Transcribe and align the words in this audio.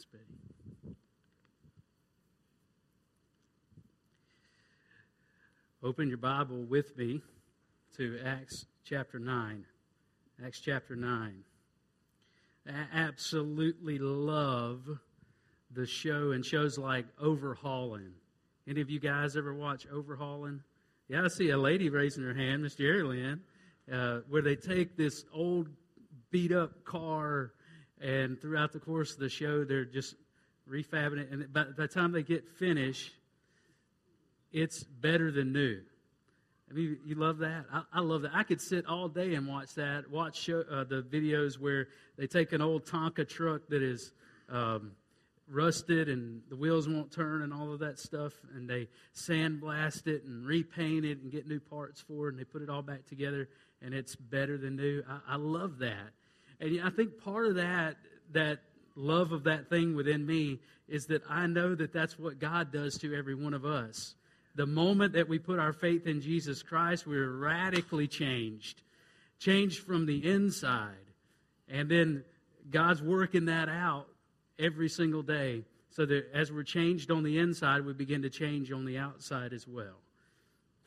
Miss 0.00 0.06
Betty. 0.06 0.94
Open 5.82 6.08
your 6.08 6.16
Bible 6.16 6.62
with 6.62 6.96
me 6.96 7.20
to 7.98 8.18
Acts 8.24 8.64
chapter 8.82 9.18
9. 9.18 9.66
Acts 10.42 10.60
chapter 10.60 10.96
9. 10.96 11.44
I 12.66 12.72
absolutely 12.94 13.98
love 13.98 14.88
the 15.70 15.86
show 15.86 16.30
and 16.30 16.46
shows 16.46 16.78
like 16.78 17.04
Overhaulin'. 17.18 18.12
Any 18.66 18.80
of 18.80 18.88
you 18.88 19.00
guys 19.00 19.36
ever 19.36 19.52
watch 19.52 19.86
Overhaulin'? 19.92 20.60
Yeah, 21.08 21.24
I 21.24 21.28
see 21.28 21.50
a 21.50 21.58
lady 21.58 21.90
raising 21.90 22.24
her 22.24 22.34
hand, 22.34 22.62
Miss 22.62 22.74
Jerry 22.74 23.02
Lynn, 23.02 23.40
uh, 23.92 24.20
where 24.30 24.42
they 24.42 24.56
take 24.56 24.96
this 24.96 25.24
old 25.34 25.68
beat 26.30 26.52
up 26.52 26.84
car 26.84 27.52
and 28.00 28.40
throughout 28.40 28.72
the 28.72 28.80
course 28.80 29.12
of 29.12 29.18
the 29.18 29.28
show 29.28 29.64
they're 29.64 29.84
just 29.84 30.14
refabbing 30.68 31.18
it 31.18 31.30
and 31.30 31.52
by 31.52 31.64
the 31.76 31.88
time 31.88 32.12
they 32.12 32.22
get 32.22 32.48
finished 32.48 33.12
it's 34.52 34.82
better 34.82 35.30
than 35.30 35.52
new. 35.52 35.80
I 36.70 36.72
mean, 36.72 36.98
you 37.04 37.16
love 37.16 37.38
that. 37.38 37.64
I, 37.72 37.82
I, 37.94 38.00
love 38.00 38.22
that. 38.22 38.32
I 38.34 38.44
could 38.44 38.60
sit 38.60 38.86
all 38.86 39.08
day 39.08 39.34
and 39.34 39.46
watch 39.46 39.74
that. 39.74 40.08
Watch 40.08 40.40
show, 40.40 40.62
uh, 40.70 40.84
the 40.84 41.02
videos 41.02 41.58
where 41.58 41.88
they 42.16 42.26
take 42.26 42.52
an 42.52 42.60
old 42.60 42.86
Tonka 42.86 43.28
truck 43.28 43.62
that 43.68 43.82
is 43.82 44.12
um, 44.48 44.92
rusted 45.48 46.08
and 46.08 46.42
the 46.48 46.54
wheels 46.54 46.88
won't 46.88 47.10
turn 47.10 47.42
and 47.42 47.52
all 47.52 47.72
of 47.72 47.80
that 47.80 47.98
stuff, 47.98 48.32
and 48.54 48.70
they 48.70 48.88
sandblast 49.14 50.06
it 50.06 50.24
and 50.24 50.46
repaint 50.46 51.04
it 51.04 51.20
and 51.22 51.32
get 51.32 51.48
new 51.48 51.58
parts 51.58 52.00
for 52.00 52.28
it, 52.28 52.30
and 52.30 52.38
they 52.38 52.44
put 52.44 52.62
it 52.62 52.70
all 52.70 52.82
back 52.82 53.04
together, 53.06 53.48
and 53.82 53.92
it's 53.92 54.14
better 54.14 54.56
than 54.56 54.76
new. 54.76 55.02
I, 55.08 55.34
I 55.34 55.36
love 55.36 55.78
that, 55.78 56.10
and 56.60 56.80
I 56.82 56.90
think 56.90 57.22
part 57.22 57.46
of 57.46 57.56
that 57.56 57.96
that 58.32 58.60
love 58.96 59.32
of 59.32 59.44
that 59.44 59.68
thing 59.68 59.96
within 59.96 60.26
me 60.26 60.60
is 60.88 61.06
that 61.06 61.22
I 61.28 61.46
know 61.46 61.74
that 61.74 61.92
that's 61.92 62.18
what 62.18 62.38
God 62.38 62.72
does 62.72 62.98
to 62.98 63.14
every 63.14 63.34
one 63.34 63.54
of 63.54 63.64
us 63.64 64.14
the 64.54 64.66
moment 64.66 65.12
that 65.14 65.28
we 65.28 65.38
put 65.38 65.58
our 65.58 65.72
faith 65.72 66.06
in 66.06 66.20
Jesus 66.20 66.62
Christ, 66.62 67.06
we're 67.06 67.30
radically 67.30 68.08
changed, 68.08 68.82
changed 69.38 69.84
from 69.84 70.06
the 70.06 70.28
inside. 70.28 70.94
And 71.68 71.88
then 71.88 72.24
God's 72.70 73.02
working 73.02 73.46
that 73.46 73.68
out 73.68 74.06
every 74.58 74.88
single 74.88 75.22
day 75.22 75.64
so 75.90 76.04
that 76.04 76.30
as 76.34 76.50
we're 76.50 76.64
changed 76.64 77.10
on 77.10 77.22
the 77.22 77.38
inside, 77.38 77.84
we 77.84 77.92
begin 77.92 78.22
to 78.22 78.30
change 78.30 78.72
on 78.72 78.84
the 78.84 78.98
outside 78.98 79.52
as 79.52 79.66
well. 79.68 79.96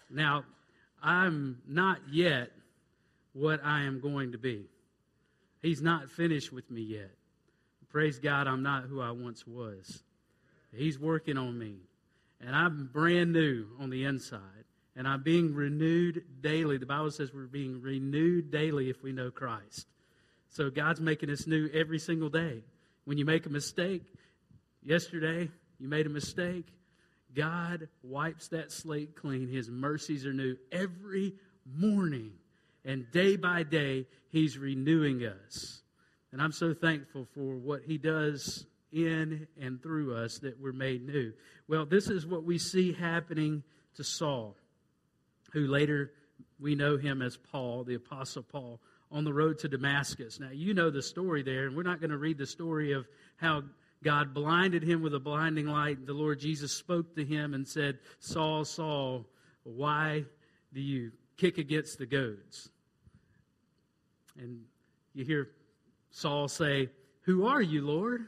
Now, 0.09 0.44
I'm 1.01 1.61
not 1.67 1.99
yet 2.11 2.51
what 3.33 3.61
I 3.63 3.83
am 3.83 3.99
going 4.01 4.33
to 4.33 4.38
be. 4.38 4.66
He's 5.64 5.81
not 5.81 6.11
finished 6.11 6.53
with 6.53 6.69
me 6.69 6.81
yet. 6.81 7.09
Praise 7.89 8.19
God, 8.19 8.47
I'm 8.47 8.61
not 8.61 8.83
who 8.83 9.02
I 9.02 9.11
once 9.11 9.47
was. 9.47 10.03
He's 10.72 11.00
working 11.00 11.38
on 11.38 11.58
me 11.58 11.78
and 12.45 12.56
I'm 12.56 12.89
brand 12.92 13.33
new 13.33 13.67
on 13.80 13.89
the 13.89 14.03
inside. 14.06 14.39
And 14.95 15.08
I'm 15.08 15.23
being 15.23 15.56
renewed 15.56 16.23
daily. 16.41 16.78
The 16.78 16.86
Bible 16.86 17.09
says 17.09 17.34
we're 17.34 17.47
being 17.47 17.81
renewed 17.81 18.52
daily 18.52 18.89
if 18.89 19.02
we 19.02 19.11
know 19.11 19.31
Christ. 19.31 19.88
So 20.50 20.69
God's 20.69 21.02
making 21.02 21.31
us 21.31 21.47
new 21.47 21.67
every 21.73 21.97
single 21.97 22.30
day. 22.30 22.61
When 23.06 23.17
you 23.17 23.25
make 23.25 23.47
a 23.47 23.50
mistake, 23.50 24.03
yesterday 24.84 25.50
you 25.80 25.88
made 25.88 26.06
a 26.06 26.09
mistake, 26.09 26.67
God 27.34 27.88
wipes 28.03 28.50
that 28.50 28.72
slate 28.72 29.16
clean. 29.16 29.47
His 29.47 29.67
mercies 29.67 30.28
are 30.28 30.34
new 30.34 30.58
every 30.72 31.34
morning. 31.66 32.34
And 32.85 33.09
day 33.11 33.35
by 33.35 33.63
day, 33.63 34.07
He's 34.29 34.57
renewing 34.57 35.23
us. 35.25 35.81
And 36.31 36.41
I'm 36.41 36.51
so 36.51 36.73
thankful 36.73 37.27
for 37.33 37.55
what 37.55 37.83
He 37.85 37.97
does 37.97 38.65
in 38.91 39.47
and 39.59 39.81
through 39.81 40.15
us 40.15 40.39
that 40.39 40.59
we're 40.59 40.71
made 40.71 41.05
new. 41.05 41.33
Well, 41.67 41.85
this 41.85 42.07
is 42.09 42.25
what 42.25 42.43
we 42.43 42.57
see 42.57 42.93
happening 42.93 43.63
to 43.95 44.03
Saul, 44.03 44.55
who 45.51 45.67
later 45.67 46.11
we 46.59 46.75
know 46.75 46.97
him 46.97 47.22
as 47.22 47.38
Paul, 47.38 47.83
the 47.83 47.95
Apostle 47.95 48.43
Paul, 48.43 48.79
on 49.11 49.23
the 49.23 49.33
road 49.33 49.59
to 49.59 49.67
Damascus. 49.67 50.39
Now, 50.39 50.51
you 50.51 50.73
know 50.73 50.89
the 50.89 51.01
story 51.01 51.43
there, 51.43 51.67
and 51.67 51.75
we're 51.75 51.83
not 51.83 51.99
going 51.99 52.11
to 52.11 52.17
read 52.17 52.38
the 52.38 52.47
story 52.47 52.93
of 52.93 53.07
how 53.38 53.63
God 54.03 54.33
blinded 54.33 54.83
him 54.83 55.01
with 55.01 55.13
a 55.13 55.19
blinding 55.19 55.67
light. 55.67 56.05
The 56.05 56.13
Lord 56.13 56.39
Jesus 56.39 56.73
spoke 56.73 57.16
to 57.16 57.25
him 57.25 57.53
and 57.53 57.67
said, 57.67 57.99
Saul, 58.19 58.66
Saul, 58.66 59.25
why 59.63 60.25
do 60.73 60.81
you 60.81 61.11
kick 61.38 61.57
against 61.57 61.97
the 61.97 62.05
goads? 62.05 62.69
And 64.38 64.61
you 65.13 65.25
hear 65.25 65.49
Saul 66.11 66.47
say, 66.47 66.89
Who 67.21 67.45
are 67.45 67.61
you, 67.61 67.81
Lord? 67.81 68.27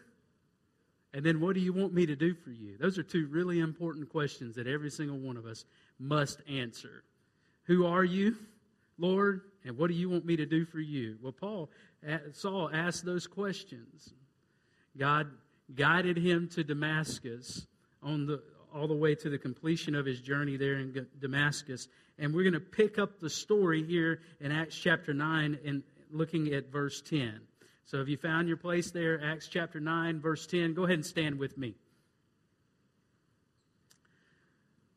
And 1.14 1.26
then, 1.26 1.40
what 1.40 1.56
do 1.56 1.62
you 1.62 1.72
want 1.72 1.94
me 1.94 2.06
to 2.08 2.16
do 2.16 2.34
for 2.34 2.50
you? 2.50 2.78
Those 2.78 2.98
are 2.98 3.04
two 3.04 3.28
really 3.32 3.60
important 3.60 4.10
questions 4.10 4.56
that 4.56 4.68
every 4.68 4.92
single 4.92 5.18
one 5.18 5.38
of 5.38 5.46
us 5.46 5.64
must 5.98 6.42
answer. 6.50 7.04
Who 7.64 7.86
are 7.86 8.04
you, 8.04 8.36
Lord? 8.98 9.42
And 9.64 9.78
what 9.78 9.88
do 9.88 9.94
you 9.94 10.10
want 10.10 10.26
me 10.26 10.36
to 10.36 10.46
do 10.46 10.66
for 10.66 10.80
you? 10.80 11.18
Well, 11.22 11.32
Paul, 11.32 11.70
Saul 12.34 12.70
asked 12.72 13.06
those 13.06 13.28
questions. 13.28 14.14
God 14.98 15.28
guided 15.74 16.18
him 16.18 16.50
to 16.50 16.64
Damascus 16.64 17.66
on 18.04 18.26
the 18.26 18.44
all 18.76 18.88
the 18.90 18.94
way 18.94 19.16
to 19.16 19.30
the 19.30 19.38
completion 19.38 19.96
of 19.96 20.06
his 20.06 20.20
journey 20.20 20.58
there 20.58 20.76
in 20.76 21.08
Damascus. 21.20 21.88
And 22.20 22.34
we're 22.34 22.44
going 22.44 22.54
to 22.54 22.60
pick 22.60 23.00
up 23.00 23.22
the 23.22 23.30
story 23.30 23.84
here 23.84 24.20
in 24.42 24.52
Acts 24.52 24.76
chapter 24.76 25.14
9 25.14 25.60
and 25.66 25.82
looking 26.16 26.54
at 26.54 26.72
verse 26.72 27.02
10. 27.02 27.42
So 27.86 28.02
if 28.02 28.08
you 28.08 28.18
found 28.18 28.48
your 28.48 28.58
place 28.58 28.92
there, 28.92 29.22
Acts 29.24 29.48
chapter 29.48 29.80
9, 29.80 30.20
verse 30.20 30.48
10, 30.48 30.74
go 30.74 30.86
ahead 30.86 30.96
and 30.96 31.06
stand 31.06 31.38
with 31.38 31.58
me. 31.58 31.76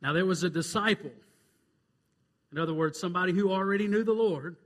Now 0.00 0.12
there 0.12 0.24
was 0.24 0.44
a 0.44 0.50
disciple, 0.50 1.10
in 2.52 2.58
other 2.58 2.72
words, 2.72 2.98
somebody 2.98 3.32
who 3.32 3.50
already 3.50 3.88
knew 3.88 4.04
the 4.04 4.12
Lord, 4.12 4.56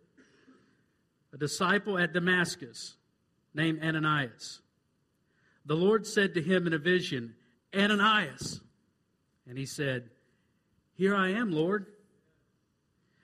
a 1.33 1.39
disciple 1.39 1.99
at 1.99 2.13
Damascus 2.13 2.97
named 3.55 3.83
Ananias. 3.83 4.61
The 5.65 5.75
Lord 5.75 6.07
said 6.07 6.35
to 6.35 6.43
him 6.43 6.67
in 6.67 6.75
a 6.75 6.79
vision, 6.79 7.35
Ananias. 7.75 8.61
And 9.49 9.57
he 9.57 9.67
said, 9.67 10.11
Here 10.95 11.17
I 11.17 11.31
am, 11.31 11.51
Lord. 11.51 11.87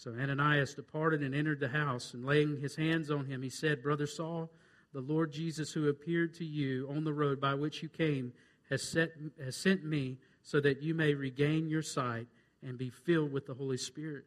So 0.00 0.14
Ananias 0.18 0.72
departed 0.72 1.20
and 1.20 1.34
entered 1.34 1.60
the 1.60 1.68
house, 1.68 2.14
and 2.14 2.24
laying 2.24 2.58
his 2.58 2.74
hands 2.74 3.10
on 3.10 3.26
him, 3.26 3.42
he 3.42 3.50
said, 3.50 3.82
Brother 3.82 4.06
Saul, 4.06 4.48
the 4.94 5.02
Lord 5.02 5.30
Jesus, 5.30 5.72
who 5.72 5.90
appeared 5.90 6.32
to 6.36 6.44
you 6.46 6.88
on 6.88 7.04
the 7.04 7.12
road 7.12 7.38
by 7.38 7.52
which 7.52 7.82
you 7.82 7.90
came, 7.90 8.32
has, 8.70 8.90
set, 8.90 9.10
has 9.44 9.56
sent 9.56 9.84
me 9.84 10.16
so 10.42 10.58
that 10.58 10.82
you 10.82 10.94
may 10.94 11.12
regain 11.12 11.68
your 11.68 11.82
sight 11.82 12.28
and 12.62 12.78
be 12.78 12.88
filled 12.88 13.30
with 13.30 13.44
the 13.44 13.52
Holy 13.52 13.76
Spirit. 13.76 14.24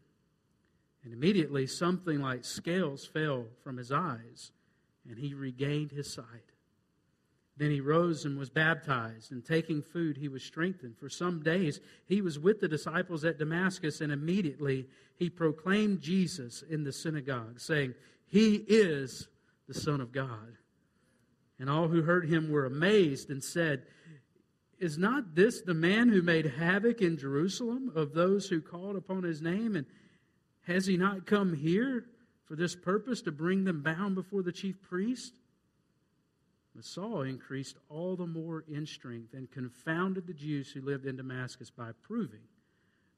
And 1.04 1.12
immediately 1.12 1.66
something 1.66 2.22
like 2.22 2.46
scales 2.46 3.08
fell 3.08 3.48
from 3.64 3.78
his 3.78 3.92
eyes, 3.92 4.52
and 5.10 5.18
he 5.18 5.34
regained 5.34 5.92
his 5.92 6.14
sight. 6.14 6.53
Then 7.56 7.70
he 7.70 7.82
rose 7.82 8.26
and 8.26 8.38
was 8.38 8.50
baptized, 8.50 9.32
and 9.32 9.46
taking 9.46 9.84
food, 9.84 10.18
he 10.18 10.28
was 10.28 10.44
strengthened. 10.44 10.98
For 10.98 11.10
some 11.10 11.44
days 11.44 11.80
he 12.06 12.22
was 12.22 12.40
with 12.40 12.60
the 12.60 12.68
disciples 12.68 13.24
at 13.24 13.38
Damascus, 13.38 14.02
and 14.02 14.12
immediately 14.12 14.88
he 15.18 15.30
proclaimed 15.30 16.02
Jesus 16.02 16.64
in 16.68 16.84
the 16.84 16.92
synagogue, 16.92 17.60
saying, 17.60 17.94
He 18.26 18.56
is 18.56 19.28
the 19.68 19.74
Son 19.74 20.02
of 20.02 20.12
God. 20.12 20.58
And 21.60 21.70
all 21.70 21.88
who 21.88 22.02
heard 22.02 22.28
him 22.28 22.50
were 22.50 22.66
amazed 22.66 23.30
and 23.30 23.44
said, 23.44 23.84
Is 24.80 24.98
not 24.98 25.36
this 25.36 25.62
the 25.62 25.76
man 25.76 26.10
who 26.10 26.24
made 26.24 26.46
havoc 26.46 27.02
in 27.02 27.18
Jerusalem 27.18 27.92
of 27.96 28.14
those 28.14 28.48
who 28.48 28.62
called 28.62 28.96
upon 28.96 29.24
his 29.24 29.42
name? 29.42 29.76
And 29.76 29.86
has 30.66 30.88
he 30.88 30.98
not 30.98 31.28
come 31.28 31.54
here 31.54 32.06
for 32.46 32.56
this 32.56 32.76
purpose 32.76 33.22
to 33.22 33.32
bring 33.32 33.64
them 33.64 33.84
bound 33.84 34.16
before 34.16 34.42
the 34.42 34.52
chief 34.52 34.82
priest? 34.82 35.40
But 36.76 36.86
Saul 36.86 37.22
increased 37.22 37.78
all 37.90 38.16
the 38.16 38.26
more 38.26 38.64
in 38.68 38.86
strength 38.86 39.34
and 39.34 39.52
confounded 39.52 40.26
the 40.26 40.34
Jews 40.34 40.72
who 40.72 40.82
lived 40.82 41.06
in 41.06 41.18
Damascus 41.18 41.70
by 41.70 41.92
proving 42.02 42.42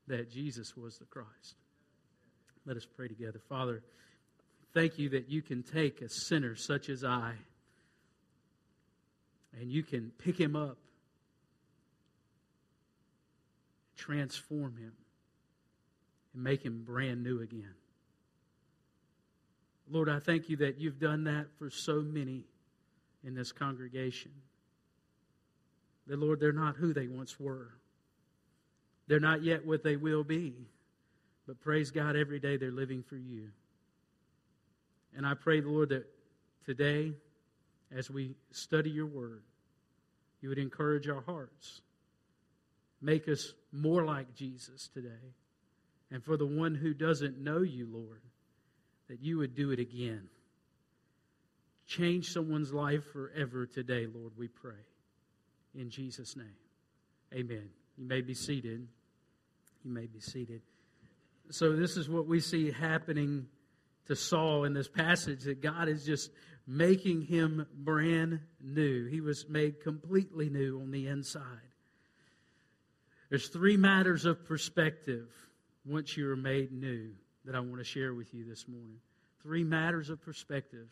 that 0.08 0.30
Jesus 0.30 0.76
was 0.76 0.98
the 0.98 1.06
Christ. 1.06 1.56
Let 2.66 2.78
us 2.78 2.86
pray 2.86 3.08
together. 3.08 3.40
Father, 3.48 3.82
thank 4.74 5.00
you 5.00 5.10
that 5.10 5.30
you 5.30 5.42
can 5.42 5.64
take 5.64 6.02
a 6.02 6.10
sinner 6.10 6.56
such 6.56 6.90
as 6.90 7.04
I 7.04 7.34
and 9.60 9.72
you 9.72 9.84
can 9.84 10.12
pick 10.18 10.38
him 10.38 10.56
up, 10.56 10.78
transform 13.96 14.76
him, 14.78 14.94
and 16.34 16.44
make 16.44 16.64
him 16.64 16.84
brand 16.84 17.24
new 17.24 17.42
again. 17.42 17.76
Lord, 19.90 20.10
I 20.10 20.20
thank 20.20 20.50
you 20.50 20.58
that 20.58 20.80
you've 20.80 21.00
done 21.00 21.24
that 21.26 21.48
for 21.58 21.70
so 21.70 22.02
many 22.02 22.44
in 23.26 23.34
this 23.34 23.52
congregation. 23.52 24.32
That, 26.08 26.20
Lord, 26.20 26.40
they're 26.40 26.52
not 26.52 26.76
who 26.76 26.94
they 26.94 27.08
once 27.08 27.40
were. 27.40 27.72
They're 29.08 29.20
not 29.20 29.44
yet 29.44 29.66
what 29.66 29.84
they 29.84 29.96
will 29.96 30.24
be. 30.24 30.54
But 31.48 31.62
praise 31.62 31.92
God, 31.92 32.16
every 32.16 32.40
day 32.40 32.58
they're 32.58 32.72
living 32.72 33.04
for 33.04 33.18
you. 33.18 33.50
And 35.16 35.26
I 35.26 35.34
pray, 35.34 35.62
Lord, 35.62 35.90
that 35.90 36.06
today, 36.66 37.14
as 37.96 38.10
we 38.10 38.36
study 38.52 38.90
your 38.90 39.06
word, 39.06 39.44
you 40.42 40.50
would 40.50 40.58
encourage 40.58 41.08
our 41.08 41.22
hearts. 41.22 41.82
Make 43.02 43.28
us 43.28 43.54
more 43.72 44.04
like 44.06 44.36
Jesus 44.36 44.90
today. 44.94 45.34
And 46.12 46.24
for 46.24 46.38
the 46.38 46.46
one 46.46 46.76
who 46.76 46.94
doesn't 46.94 47.38
know 47.38 47.62
you, 47.62 47.88
Lord, 47.92 48.22
that 49.08 49.22
you 49.22 49.38
would 49.38 49.56
do 49.56 49.72
it 49.72 49.80
again. 49.80 50.28
Change 51.88 52.32
someone's 52.32 52.74
life 52.74 53.04
forever 53.14 53.66
today, 53.66 54.08
Lord, 54.08 54.34
we 54.38 54.48
pray. 54.48 54.74
In 55.76 55.90
Jesus' 55.90 56.36
name. 56.36 56.56
Amen. 57.34 57.70
You 57.98 58.06
may 58.06 58.22
be 58.22 58.34
seated. 58.34 58.88
You 59.84 59.92
may 59.92 60.08
be 60.08 60.20
seated. 60.20 60.62
So, 61.52 61.76
this 61.76 61.96
is 61.96 62.10
what 62.10 62.26
we 62.26 62.40
see 62.40 62.72
happening 62.72 63.46
to 64.08 64.16
Saul 64.16 64.64
in 64.64 64.74
this 64.74 64.88
passage 64.88 65.44
that 65.44 65.62
God 65.62 65.88
is 65.88 66.06
just 66.06 66.32
making 66.68 67.22
him 67.22 67.68
brand 67.76 68.40
new. 68.62 69.06
He 69.06 69.22
was 69.22 69.48
made 69.48 69.82
completely 69.82 70.50
new 70.50 70.82
on 70.82 70.92
the 70.92 71.08
inside. 71.08 71.44
There's 73.30 73.48
three 73.48 73.78
matters 73.78 74.26
of 74.26 74.46
perspective 74.46 75.28
once 75.86 76.18
you 76.18 76.30
are 76.32 76.36
made 76.36 76.72
new 76.72 77.12
that 77.46 77.56
I 77.56 77.60
want 77.60 77.78
to 77.78 77.84
share 77.84 78.14
with 78.14 78.34
you 78.34 78.46
this 78.46 78.68
morning. 78.68 78.98
Three 79.42 79.64
matters 79.64 80.10
of 80.10 80.22
perspective 80.22 80.88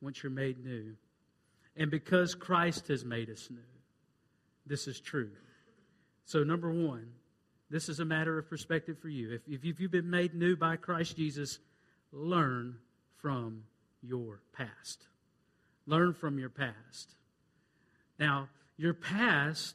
once 0.00 0.22
you're 0.22 0.30
made 0.30 0.64
new. 0.64 0.94
And 1.76 1.90
because 1.90 2.34
Christ 2.34 2.88
has 2.88 3.04
made 3.04 3.30
us 3.30 3.48
new, 3.50 3.58
this 4.66 4.86
is 4.88 5.00
true. 5.00 5.30
So, 6.24 6.42
number 6.42 6.70
one, 6.70 7.08
this 7.70 7.88
is 7.88 8.00
a 8.00 8.04
matter 8.04 8.38
of 8.38 8.48
perspective 8.48 8.98
for 8.98 9.08
you. 9.08 9.32
If, 9.32 9.42
if 9.64 9.80
you've 9.80 9.90
been 9.90 10.10
made 10.10 10.34
new 10.34 10.56
by 10.56 10.76
Christ 10.76 11.16
Jesus, 11.16 11.58
learn 12.12 12.76
from 13.20 13.64
your 14.02 14.40
past. 14.52 15.06
Learn 15.86 16.14
from 16.14 16.38
your 16.38 16.48
past. 16.48 17.14
Now, 18.18 18.48
your 18.76 18.94
past 18.94 19.74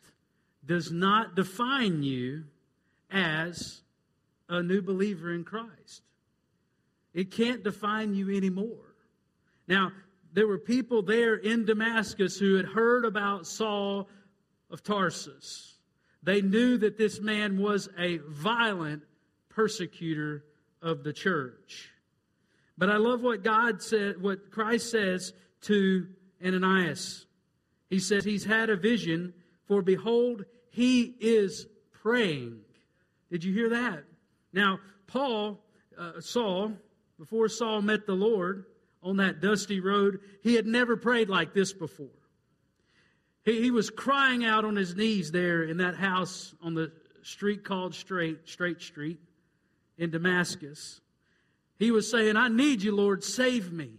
does 0.65 0.91
not 0.91 1.35
define 1.35 2.03
you 2.03 2.43
as 3.09 3.81
a 4.49 4.61
new 4.61 4.81
believer 4.81 5.33
in 5.33 5.43
Christ. 5.43 6.03
It 7.13 7.31
can't 7.31 7.63
define 7.63 8.13
you 8.13 8.35
anymore. 8.35 8.95
Now, 9.67 9.91
there 10.33 10.47
were 10.47 10.57
people 10.57 11.01
there 11.01 11.35
in 11.35 11.65
Damascus 11.65 12.37
who 12.37 12.55
had 12.55 12.65
heard 12.65 13.05
about 13.05 13.45
Saul 13.45 14.07
of 14.69 14.83
Tarsus. 14.83 15.77
They 16.23 16.41
knew 16.41 16.77
that 16.77 16.97
this 16.97 17.19
man 17.19 17.57
was 17.61 17.89
a 17.97 18.17
violent 18.29 19.03
persecutor 19.49 20.45
of 20.81 21.03
the 21.03 21.13
church. 21.13 21.91
But 22.77 22.89
I 22.89 22.97
love 22.97 23.21
what 23.21 23.43
God 23.43 23.81
said, 23.81 24.21
what 24.21 24.51
Christ 24.51 24.89
says 24.89 25.33
to 25.61 26.07
Ananias. 26.43 27.25
He 27.89 27.99
says 27.99 28.23
he's 28.23 28.45
had 28.45 28.69
a 28.69 28.77
vision, 28.77 29.33
for 29.65 29.81
behold, 29.81 30.45
he 30.69 31.15
is 31.19 31.67
praying. 31.91 32.61
Did 33.29 33.43
you 33.43 33.53
hear 33.53 33.69
that? 33.69 34.03
Now, 34.53 34.79
Paul, 35.07 35.59
uh, 35.97 36.21
Saul, 36.21 36.73
before 37.19 37.49
Saul 37.49 37.81
met 37.81 38.05
the 38.05 38.13
Lord, 38.13 38.65
on 39.03 39.17
that 39.17 39.41
dusty 39.41 39.79
road. 39.79 40.19
He 40.43 40.55
had 40.55 40.65
never 40.65 40.95
prayed 40.95 41.29
like 41.29 41.53
this 41.53 41.73
before. 41.73 42.07
He, 43.43 43.61
he 43.61 43.71
was 43.71 43.89
crying 43.89 44.45
out 44.45 44.65
on 44.65 44.75
his 44.75 44.95
knees 44.95 45.31
there 45.31 45.63
in 45.63 45.77
that 45.77 45.95
house 45.95 46.53
on 46.61 46.73
the 46.73 46.91
street 47.23 47.63
called 47.63 47.95
Straight, 47.95 48.47
Straight 48.47 48.81
Street 48.81 49.19
in 49.97 50.11
Damascus. 50.11 51.01
He 51.79 51.91
was 51.91 52.09
saying, 52.09 52.37
I 52.37 52.47
need 52.47 52.83
you, 52.83 52.95
Lord, 52.95 53.23
save 53.23 53.71
me. 53.71 53.91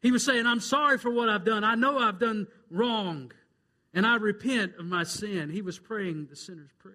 He 0.00 0.12
was 0.12 0.24
saying, 0.24 0.46
I'm 0.46 0.60
sorry 0.60 0.98
for 0.98 1.10
what 1.10 1.28
I've 1.28 1.44
done. 1.44 1.64
I 1.64 1.74
know 1.74 1.98
I've 1.98 2.20
done 2.20 2.46
wrong, 2.70 3.32
and 3.92 4.06
I 4.06 4.16
repent 4.16 4.74
of 4.78 4.86
my 4.86 5.02
sin. 5.02 5.50
He 5.50 5.62
was 5.62 5.78
praying 5.78 6.28
the 6.30 6.36
sinner's 6.36 6.72
prayer. 6.78 6.94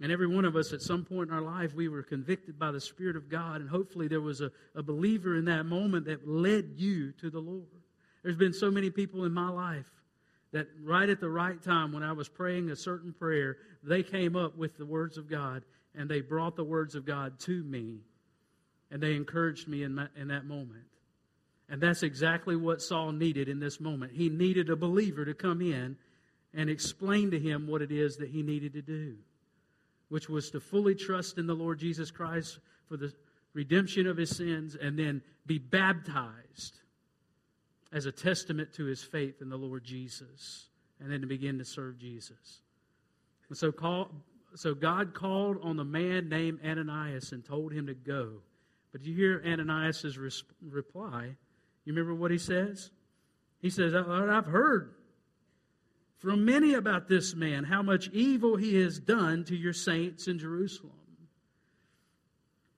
And 0.00 0.12
every 0.12 0.28
one 0.28 0.44
of 0.44 0.54
us, 0.54 0.72
at 0.72 0.80
some 0.80 1.04
point 1.04 1.30
in 1.30 1.34
our 1.34 1.42
life, 1.42 1.74
we 1.74 1.88
were 1.88 2.04
convicted 2.04 2.58
by 2.58 2.70
the 2.70 2.80
Spirit 2.80 3.16
of 3.16 3.28
God, 3.28 3.60
and 3.60 3.68
hopefully 3.68 4.06
there 4.06 4.20
was 4.20 4.40
a, 4.40 4.50
a 4.76 4.82
believer 4.82 5.36
in 5.36 5.44
that 5.46 5.66
moment 5.66 6.06
that 6.06 6.28
led 6.28 6.74
you 6.76 7.10
to 7.12 7.30
the 7.30 7.40
Lord. 7.40 7.66
There's 8.22 8.36
been 8.36 8.52
so 8.52 8.70
many 8.70 8.90
people 8.90 9.24
in 9.24 9.32
my 9.32 9.48
life 9.48 9.90
that 10.52 10.68
right 10.82 11.08
at 11.08 11.20
the 11.20 11.28
right 11.28 11.60
time, 11.60 11.92
when 11.92 12.04
I 12.04 12.12
was 12.12 12.28
praying 12.28 12.70
a 12.70 12.76
certain 12.76 13.12
prayer, 13.12 13.56
they 13.82 14.02
came 14.04 14.36
up 14.36 14.56
with 14.56 14.78
the 14.78 14.86
words 14.86 15.18
of 15.18 15.28
God, 15.28 15.64
and 15.96 16.08
they 16.08 16.20
brought 16.20 16.54
the 16.54 16.64
words 16.64 16.94
of 16.94 17.04
God 17.04 17.40
to 17.40 17.64
me, 17.64 17.98
and 18.92 19.02
they 19.02 19.16
encouraged 19.16 19.66
me 19.66 19.82
in, 19.82 19.96
my, 19.96 20.06
in 20.16 20.28
that 20.28 20.46
moment. 20.46 20.84
And 21.68 21.82
that's 21.82 22.04
exactly 22.04 22.54
what 22.54 22.80
Saul 22.80 23.12
needed 23.12 23.48
in 23.48 23.58
this 23.58 23.80
moment. 23.80 24.12
He 24.12 24.28
needed 24.28 24.70
a 24.70 24.76
believer 24.76 25.24
to 25.24 25.34
come 25.34 25.60
in 25.60 25.96
and 26.54 26.70
explain 26.70 27.32
to 27.32 27.38
him 27.38 27.66
what 27.66 27.82
it 27.82 27.90
is 27.90 28.16
that 28.18 28.30
he 28.30 28.42
needed 28.42 28.72
to 28.74 28.82
do 28.82 29.16
which 30.08 30.28
was 30.28 30.50
to 30.50 30.60
fully 30.60 30.94
trust 30.94 31.38
in 31.38 31.46
the 31.46 31.54
Lord 31.54 31.78
Jesus 31.78 32.10
Christ 32.10 32.58
for 32.88 32.96
the 32.96 33.12
redemption 33.52 34.06
of 34.06 34.16
his 34.16 34.36
sins 34.36 34.76
and 34.80 34.98
then 34.98 35.22
be 35.46 35.58
baptized 35.58 36.80
as 37.92 38.06
a 38.06 38.12
testament 38.12 38.72
to 38.74 38.84
his 38.84 39.02
faith 39.02 39.40
in 39.40 39.48
the 39.48 39.56
Lord 39.56 39.84
Jesus 39.84 40.68
and 41.00 41.10
then 41.10 41.20
to 41.20 41.26
begin 41.26 41.58
to 41.58 41.64
serve 41.64 41.98
Jesus. 41.98 42.62
And 43.48 43.56
so, 43.56 43.72
call, 43.72 44.10
so 44.54 44.74
God 44.74 45.14
called 45.14 45.58
on 45.62 45.76
the 45.76 45.84
man 45.84 46.28
named 46.28 46.60
Ananias 46.64 47.32
and 47.32 47.44
told 47.44 47.72
him 47.72 47.86
to 47.86 47.94
go. 47.94 48.42
But 48.92 49.04
you 49.04 49.14
hear 49.14 49.42
Ananias' 49.46 50.18
reply? 50.62 51.36
You 51.84 51.92
remember 51.92 52.14
what 52.14 52.30
he 52.30 52.38
says? 52.38 52.90
He 53.60 53.70
says, 53.70 53.94
I've 53.94 54.46
heard 54.46 54.94
from 56.18 56.44
many 56.44 56.74
about 56.74 57.08
this 57.08 57.34
man, 57.34 57.64
how 57.64 57.82
much 57.82 58.08
evil 58.12 58.56
he 58.56 58.76
has 58.82 58.98
done 58.98 59.44
to 59.44 59.56
your 59.56 59.72
saints 59.72 60.26
in 60.26 60.38
Jerusalem. 60.38 60.92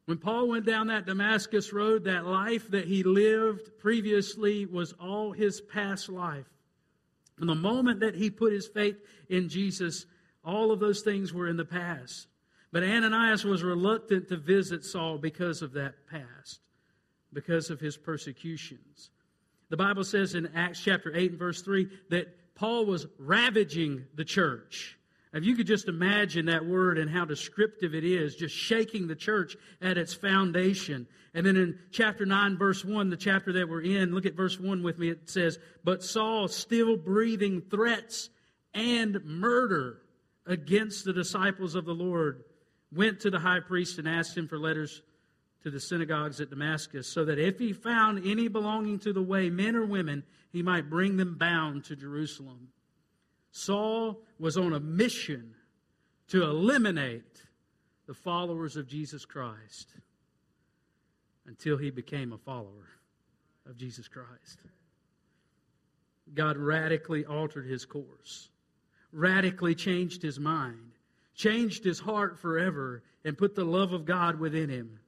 When 0.04 0.18
Paul 0.18 0.48
went 0.48 0.66
down 0.66 0.88
that 0.88 1.06
Damascus 1.06 1.72
road, 1.72 2.04
that 2.04 2.26
life 2.26 2.70
that 2.70 2.86
he 2.86 3.02
lived 3.02 3.78
previously 3.78 4.66
was 4.66 4.92
all 4.94 5.32
his 5.32 5.60
past 5.60 6.08
life. 6.08 6.48
From 7.36 7.46
the 7.46 7.54
moment 7.54 8.00
that 8.00 8.16
he 8.16 8.28
put 8.28 8.52
his 8.52 8.66
faith 8.66 8.96
in 9.28 9.48
Jesus, 9.48 10.06
all 10.44 10.72
of 10.72 10.80
those 10.80 11.02
things 11.02 11.32
were 11.32 11.48
in 11.48 11.56
the 11.56 11.64
past. 11.64 12.26
But 12.72 12.82
Ananias 12.82 13.44
was 13.44 13.62
reluctant 13.62 14.28
to 14.28 14.36
visit 14.36 14.84
Saul 14.84 15.16
because 15.16 15.62
of 15.62 15.72
that 15.74 15.94
past, 16.10 16.60
because 17.32 17.70
of 17.70 17.80
his 17.80 17.96
persecutions. 17.96 19.10
The 19.68 19.76
Bible 19.76 20.04
says 20.04 20.34
in 20.34 20.50
Acts 20.54 20.80
chapter 20.80 21.16
8 21.16 21.30
and 21.30 21.38
verse 21.38 21.62
3 21.62 21.88
that 22.10 22.36
Paul 22.54 22.86
was 22.86 23.06
ravaging 23.18 24.04
the 24.14 24.24
church. 24.24 24.98
If 25.32 25.44
you 25.44 25.54
could 25.54 25.66
just 25.66 25.86
imagine 25.86 26.46
that 26.46 26.66
word 26.66 26.98
and 26.98 27.08
how 27.08 27.24
descriptive 27.24 27.94
it 27.94 28.04
is, 28.04 28.34
just 28.34 28.54
shaking 28.54 29.06
the 29.06 29.14
church 29.14 29.56
at 29.80 29.96
its 29.96 30.12
foundation. 30.12 31.06
And 31.34 31.46
then 31.46 31.56
in 31.56 31.78
chapter 31.92 32.26
9, 32.26 32.58
verse 32.58 32.84
1, 32.84 33.10
the 33.10 33.16
chapter 33.16 33.52
that 33.52 33.68
we're 33.68 33.82
in, 33.82 34.12
look 34.12 34.26
at 34.26 34.34
verse 34.34 34.58
1 34.58 34.82
with 34.82 34.98
me. 34.98 35.10
It 35.10 35.30
says, 35.30 35.58
But 35.84 36.02
Saul, 36.02 36.48
still 36.48 36.96
breathing 36.96 37.62
threats 37.70 38.30
and 38.74 39.24
murder 39.24 40.02
against 40.46 41.04
the 41.04 41.12
disciples 41.12 41.76
of 41.76 41.84
the 41.84 41.94
Lord, 41.94 42.42
went 42.92 43.20
to 43.20 43.30
the 43.30 43.38
high 43.38 43.60
priest 43.60 43.98
and 43.98 44.08
asked 44.08 44.36
him 44.36 44.48
for 44.48 44.58
letters 44.58 45.02
to 45.62 45.70
the 45.70 45.80
synagogues 45.80 46.40
at 46.40 46.50
Damascus, 46.50 47.06
so 47.06 47.24
that 47.24 47.38
if 47.38 47.58
he 47.58 47.72
found 47.72 48.26
any 48.26 48.48
belonging 48.48 48.98
to 49.00 49.12
the 49.12 49.22
way, 49.22 49.50
men 49.50 49.76
or 49.76 49.84
women, 49.84 50.22
he 50.52 50.62
might 50.62 50.90
bring 50.90 51.16
them 51.16 51.36
bound 51.36 51.84
to 51.84 51.96
Jerusalem. 51.96 52.68
Saul 53.52 54.22
was 54.38 54.56
on 54.56 54.72
a 54.72 54.80
mission 54.80 55.54
to 56.28 56.42
eliminate 56.42 57.42
the 58.06 58.14
followers 58.14 58.76
of 58.76 58.88
Jesus 58.88 59.24
Christ 59.24 59.88
until 61.46 61.76
he 61.76 61.90
became 61.90 62.32
a 62.32 62.38
follower 62.38 62.88
of 63.68 63.76
Jesus 63.76 64.08
Christ. 64.08 64.60
God 66.34 66.56
radically 66.56 67.24
altered 67.24 67.66
his 67.66 67.84
course, 67.84 68.48
radically 69.12 69.74
changed 69.74 70.22
his 70.22 70.38
mind, 70.38 70.92
changed 71.34 71.84
his 71.84 71.98
heart 71.98 72.38
forever, 72.38 73.02
and 73.24 73.36
put 73.36 73.54
the 73.54 73.64
love 73.64 73.92
of 73.92 74.04
God 74.04 74.38
within 74.38 74.68
him. 74.68 75.00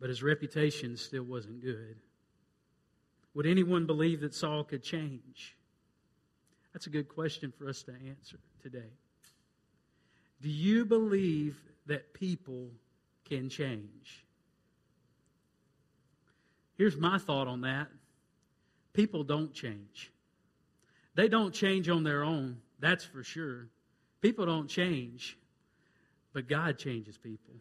But 0.00 0.08
his 0.08 0.22
reputation 0.22 0.96
still 0.96 1.22
wasn't 1.24 1.62
good. 1.62 1.96
Would 3.34 3.46
anyone 3.46 3.86
believe 3.86 4.20
that 4.20 4.34
Saul 4.34 4.64
could 4.64 4.82
change? 4.82 5.56
That's 6.72 6.86
a 6.86 6.90
good 6.90 7.08
question 7.08 7.52
for 7.56 7.68
us 7.68 7.82
to 7.84 7.92
answer 7.92 8.38
today. 8.62 8.90
Do 10.40 10.48
you 10.48 10.84
believe 10.84 11.56
that 11.86 12.12
people 12.14 12.68
can 13.24 13.48
change? 13.48 14.24
Here's 16.76 16.96
my 16.96 17.18
thought 17.18 17.48
on 17.48 17.62
that 17.62 17.88
people 18.92 19.24
don't 19.24 19.52
change. 19.52 20.12
They 21.14 21.28
don't 21.28 21.54
change 21.54 21.88
on 21.88 22.02
their 22.02 22.24
own, 22.24 22.58
that's 22.80 23.04
for 23.04 23.22
sure. 23.22 23.68
People 24.20 24.46
don't 24.46 24.68
change, 24.68 25.38
but 26.32 26.48
God 26.48 26.78
changes 26.78 27.16
people. 27.16 27.54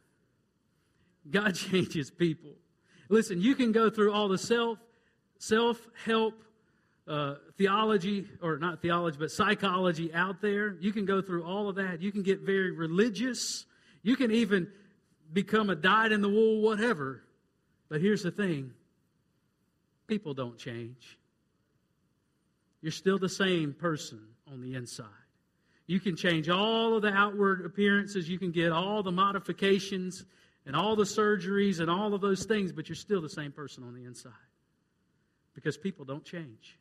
God 1.30 1.56
changes 1.56 2.12
people. 2.12 2.52
Listen, 3.10 3.42
you 3.42 3.56
can 3.56 3.72
go 3.72 3.90
through 3.90 4.14
all 4.14 4.28
the 4.28 4.38
self 4.38 4.80
self 5.40 5.78
help 6.06 6.44
uh, 7.08 7.36
theology, 7.58 8.26
or 8.42 8.58
not 8.58 8.82
theology, 8.82 9.18
but 9.20 9.30
psychology 9.30 10.14
out 10.14 10.42
there. 10.42 10.76
You 10.80 10.94
can 10.94 11.06
go 11.06 11.22
through 11.22 11.44
all 11.44 11.68
of 11.68 11.76
that. 11.76 12.02
You 12.02 12.12
can 12.12 12.24
get 12.24 12.42
very 12.42 12.72
religious. 12.72 13.66
You 14.04 14.16
can 14.16 14.32
even 14.32 14.68
become 15.34 15.70
a 15.70 15.76
dyed 15.76 16.12
in 16.12 16.22
the 16.22 16.30
wool, 16.30 16.62
whatever. 16.62 17.24
But 17.90 18.02
here's 18.02 18.24
the 18.24 18.32
thing 18.32 18.72
people 20.08 20.34
don't 20.34 20.58
change. 20.58 21.18
You're 22.82 22.92
still 22.92 23.18
the 23.18 23.30
same 23.30 23.74
person 23.74 24.20
on 24.52 24.62
the 24.62 24.76
inside. 24.76 25.08
You 25.88 26.00
can 26.00 26.16
change 26.16 26.50
all 26.50 26.96
of 26.96 27.02
the 27.02 27.12
outward 27.12 27.66
appearances, 27.66 28.30
you 28.30 28.40
can 28.40 28.52
get 28.52 28.72
all 28.72 29.04
the 29.04 29.12
modifications 29.12 30.24
and 30.66 30.76
all 30.76 30.96
the 30.96 31.04
surgeries 31.04 31.80
and 31.80 31.90
all 31.90 32.14
of 32.14 32.22
those 32.22 32.46
things, 32.46 32.72
but 32.72 32.88
you're 32.88 32.96
still 32.96 33.22
the 33.22 33.30
same 33.30 33.52
person 33.52 33.84
on 33.84 33.94
the 33.94 34.06
inside 34.06 34.32
because 35.54 35.78
people 35.78 36.06
don't 36.06 36.24
change. 36.24 36.78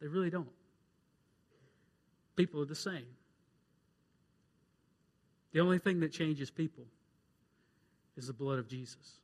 They 0.00 0.06
really 0.06 0.30
don't. 0.30 0.48
People 2.36 2.60
are 2.62 2.66
the 2.66 2.74
same. 2.74 3.06
The 5.52 5.60
only 5.60 5.78
thing 5.78 6.00
that 6.00 6.12
changes 6.12 6.50
people 6.50 6.84
is 8.16 8.26
the 8.26 8.32
blood 8.32 8.58
of 8.58 8.68
Jesus. 8.68 9.18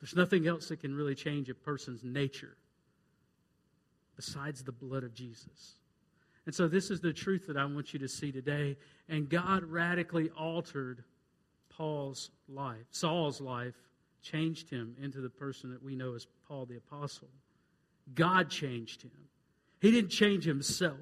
There's 0.00 0.14
nothing 0.14 0.46
else 0.46 0.68
that 0.68 0.80
can 0.80 0.94
really 0.94 1.14
change 1.14 1.48
a 1.48 1.54
person's 1.54 2.04
nature 2.04 2.56
besides 4.14 4.62
the 4.62 4.72
blood 4.72 5.02
of 5.02 5.12
Jesus. 5.12 5.78
And 6.46 6.54
so, 6.54 6.66
this 6.66 6.90
is 6.90 7.00
the 7.00 7.12
truth 7.12 7.46
that 7.48 7.56
I 7.56 7.64
want 7.64 7.92
you 7.92 7.98
to 7.98 8.08
see 8.08 8.32
today. 8.32 8.76
And 9.08 9.28
God 9.28 9.64
radically 9.64 10.30
altered 10.30 11.04
Paul's 11.78 12.30
life, 12.48 12.84
Saul's 12.90 13.40
life, 13.40 13.74
changed 14.20 14.68
him 14.68 14.96
into 15.00 15.20
the 15.20 15.30
person 15.30 15.70
that 15.70 15.82
we 15.82 15.94
know 15.94 16.14
as 16.14 16.26
Paul 16.46 16.66
the 16.66 16.76
Apostle. 16.76 17.28
God 18.14 18.50
changed 18.50 19.02
him. 19.02 19.12
He 19.80 19.92
didn't 19.92 20.10
change 20.10 20.44
himself. 20.44 20.98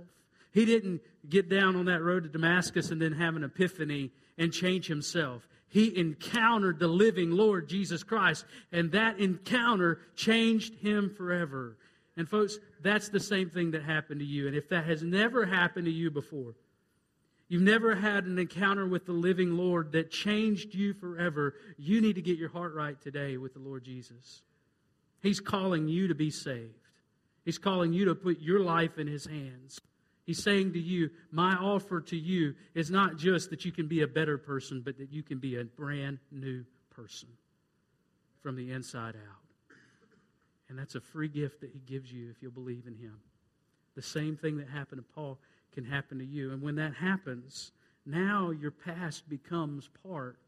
He 0.53 0.65
didn't 0.65 1.01
get 1.29 1.49
down 1.49 1.77
on 1.77 1.87
that 1.87 2.03
road 2.03 2.25
to 2.25 2.29
Damascus 2.29 2.91
and 2.91 3.01
then 3.01 3.13
have 3.13 3.37
an 3.37 3.45
epiphany 3.45 4.11
and 4.39 4.53
change 4.53 4.87
himself. 4.87 5.49
He 5.69 5.99
encountered 5.99 6.79
the 6.79 6.89
living 6.89 7.31
Lord 7.31 7.69
Jesus 7.69 8.03
Christ, 8.03 8.45
and 8.71 8.93
that 8.93 9.19
encounter 9.19 10.01
changed 10.15 10.75
him 10.77 11.11
forever. 11.11 11.77
And, 12.17 12.29
folks, 12.29 12.59
that's 12.83 13.09
the 13.09 13.21
same 13.21 13.51
thing 13.51 13.71
that 13.73 13.83
happened 13.83 14.21
to 14.21 14.27
you. 14.27 14.47
And 14.47 14.57
if 14.57 14.69
that 14.69 14.85
has 14.85 15.03
never 15.03 15.45
happened 15.45 15.87
to 15.87 15.93
you 15.93 16.11
before, 16.11 16.55
you've 17.49 17.63
never 17.63 17.95
had 17.95 18.25
an 18.25 18.39
encounter 18.39 18.87
with 18.87 19.07
the 19.07 19.13
living 19.13 19.57
Lord 19.57 19.93
that 19.93 20.11
changed 20.11 20.75
you 20.75 20.95
forever, 20.95 21.55
you 21.79 22.01
need 22.01 22.15
to 22.15 22.23
get 22.23 22.39
your 22.39 22.49
heart 22.49 22.75
right 22.75 23.01
today 23.01 23.37
with 23.37 23.55
the 23.55 23.61
Lord 23.61 23.85
Jesus. 23.85 24.43
He's 25.21 25.41
calling 25.41 25.89
you 25.89 26.09
to 26.09 26.15
be 26.15 26.31
saved. 26.31 26.75
He's 27.45 27.59
calling 27.59 27.93
you 27.93 28.07
to 28.07 28.15
put 28.15 28.41
your 28.41 28.61
life 28.61 28.99
in 28.99 29.07
His 29.07 29.25
hands. 29.25 29.81
He's 30.25 30.43
saying 30.43 30.73
to 30.73 30.81
you, 30.81 31.11
My 31.31 31.55
offer 31.55 32.01
to 32.01 32.17
you 32.17 32.55
is 32.75 32.91
not 32.91 33.17
just 33.17 33.51
that 33.51 33.65
you 33.65 33.71
can 33.71 33.87
be 33.87 34.03
a 34.03 34.09
better 34.09 34.37
person, 34.37 34.83
but 34.85 34.99
that 34.99 35.13
you 35.13 35.23
can 35.23 35.39
be 35.39 35.57
a 35.57 35.65
brand 35.65 36.19
new 36.33 36.65
person 36.91 37.29
from 38.43 38.57
the 38.57 38.73
inside 38.73 39.15
out. 39.15 39.43
And 40.69 40.77
that's 40.77 40.97
a 40.97 41.01
free 41.01 41.29
gift 41.29 41.61
that 41.61 41.71
He 41.71 41.79
gives 41.79 42.13
you 42.13 42.29
if 42.31 42.43
you'll 42.43 42.51
believe 42.51 42.89
in 42.89 42.95
Him. 42.97 43.19
The 43.95 44.03
same 44.03 44.37
thing 44.37 44.59
that 44.59 44.69
happened 44.69 45.01
to 45.01 45.15
Paul 45.15 45.39
can 45.73 45.85
happen 45.85 46.19
to 46.19 46.25
you. 46.25 46.53
And 46.53 46.63
when 46.63 46.77
that 46.77 46.95
happens, 46.95 47.73
now 48.05 48.51
your 48.51 48.71
past 48.71 49.29
becomes 49.29 49.91
part 50.03 50.39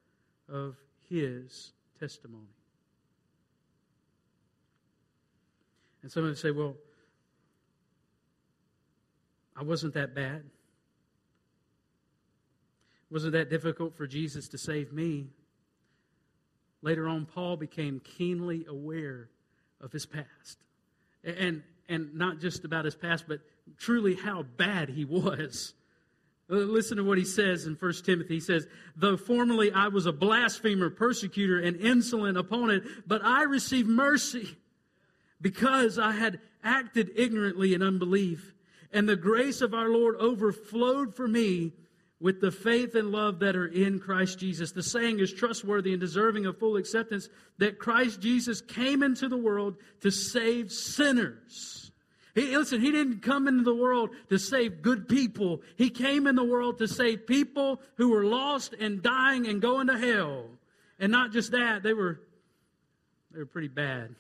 of 0.49 0.77
His 1.09 1.73
testimony. 1.99 2.45
And 6.03 6.11
some 6.11 6.25
of 6.25 6.31
you 6.31 6.37
say, 6.37 6.51
well, 6.51 6.77
I 9.57 9.63
wasn't 9.63 9.95
that 9.95 10.15
bad. 10.15 10.45
Wasn't 13.11 13.33
that 13.33 13.51
difficult 13.51 13.97
for 13.97 14.07
Jesus 14.07 14.49
to 14.49 14.59
save 14.59 14.93
me? 14.93 15.29
Later 16.83 17.09
on, 17.09 17.27
Paul 17.27 17.57
became 17.57 18.01
keenly 18.01 18.65
aware 18.69 19.31
of 19.81 19.93
his 19.93 20.07
past. 20.07 20.59
And, 21.25 21.63
and 21.89 22.15
not 22.15 22.39
just 22.39 22.65
about 22.65 22.85
his 22.85 22.95
past, 22.95 23.25
but 23.27 23.41
truly 23.77 24.15
how 24.15 24.43
bad 24.43 24.89
he 24.89 25.05
was. 25.05 25.75
Uh, 26.51 26.57
listen 26.57 26.97
to 26.97 27.05
what 27.05 27.19
he 27.19 27.25
says 27.25 27.67
in 27.67 27.75
1 27.75 27.93
Timothy. 28.05 28.35
He 28.35 28.41
says, 28.41 28.67
Though 28.97 29.17
formerly 29.17 29.71
I 29.71 29.89
was 29.89 30.07
a 30.07 30.13
blasphemer, 30.13 30.89
persecutor, 30.91 31.59
and 31.59 31.77
insolent 31.77 32.39
opponent, 32.39 32.85
but 33.07 33.23
I 33.25 33.43
received 33.43 33.89
mercy 33.89 34.57
because 35.41 35.99
I 35.99 36.13
had 36.13 36.41
acted 36.65 37.11
ignorantly 37.15 37.75
in 37.75 37.83
unbelief 37.83 38.55
and 38.93 39.09
the 39.09 39.17
grace 39.17 39.61
of 39.61 39.75
our 39.75 39.89
Lord 39.89 40.17
overflowed 40.17 41.15
for 41.15 41.29
me 41.29 41.73
with 42.21 42.41
the 42.41 42.51
faith 42.51 42.95
and 42.95 43.13
love 43.13 43.39
that 43.41 43.55
are 43.55 43.67
in 43.67 43.99
Christ 43.99 44.39
Jesus. 44.39 44.73
The 44.73 44.83
saying 44.83 45.21
is 45.21 45.33
trustworthy 45.33 45.93
and 45.93 46.01
deserving 46.01 46.47
of 46.47 46.59
full 46.59 46.77
acceptance 46.77 47.29
that 47.59 47.79
Christ 47.79 48.21
Jesus 48.21 48.61
came 48.61 49.03
into 49.03 49.29
the 49.29 49.37
world 49.37 49.77
to 50.01 50.11
save 50.11 50.73
sinners. 50.73 51.93
He, 52.39 52.57
listen, 52.57 52.81
he 52.81 52.93
didn't 52.93 53.21
come 53.21 53.49
into 53.49 53.65
the 53.65 53.75
world 53.75 54.11
to 54.29 54.39
save 54.39 54.81
good 54.81 55.09
people. 55.09 55.61
He 55.77 55.91
came 55.91 56.29
in 56.29 56.37
the 56.37 56.45
world 56.45 56.79
to 56.79 56.87
save 56.87 57.27
people 57.27 57.81
who 57.97 58.11
were 58.11 58.25
lost 58.25 58.75
and 58.79 59.03
dying 59.03 59.49
and 59.49 59.61
going 59.61 59.89
to 59.89 59.99
hell. 59.99 60.45
And 61.01 61.11
not 61.11 61.33
just 61.33 61.51
that, 61.51 61.83
they 61.83 61.93
were 61.93 62.21
they 63.33 63.41
were 63.41 63.47
pretty 63.47 63.69
bad. 63.69 64.15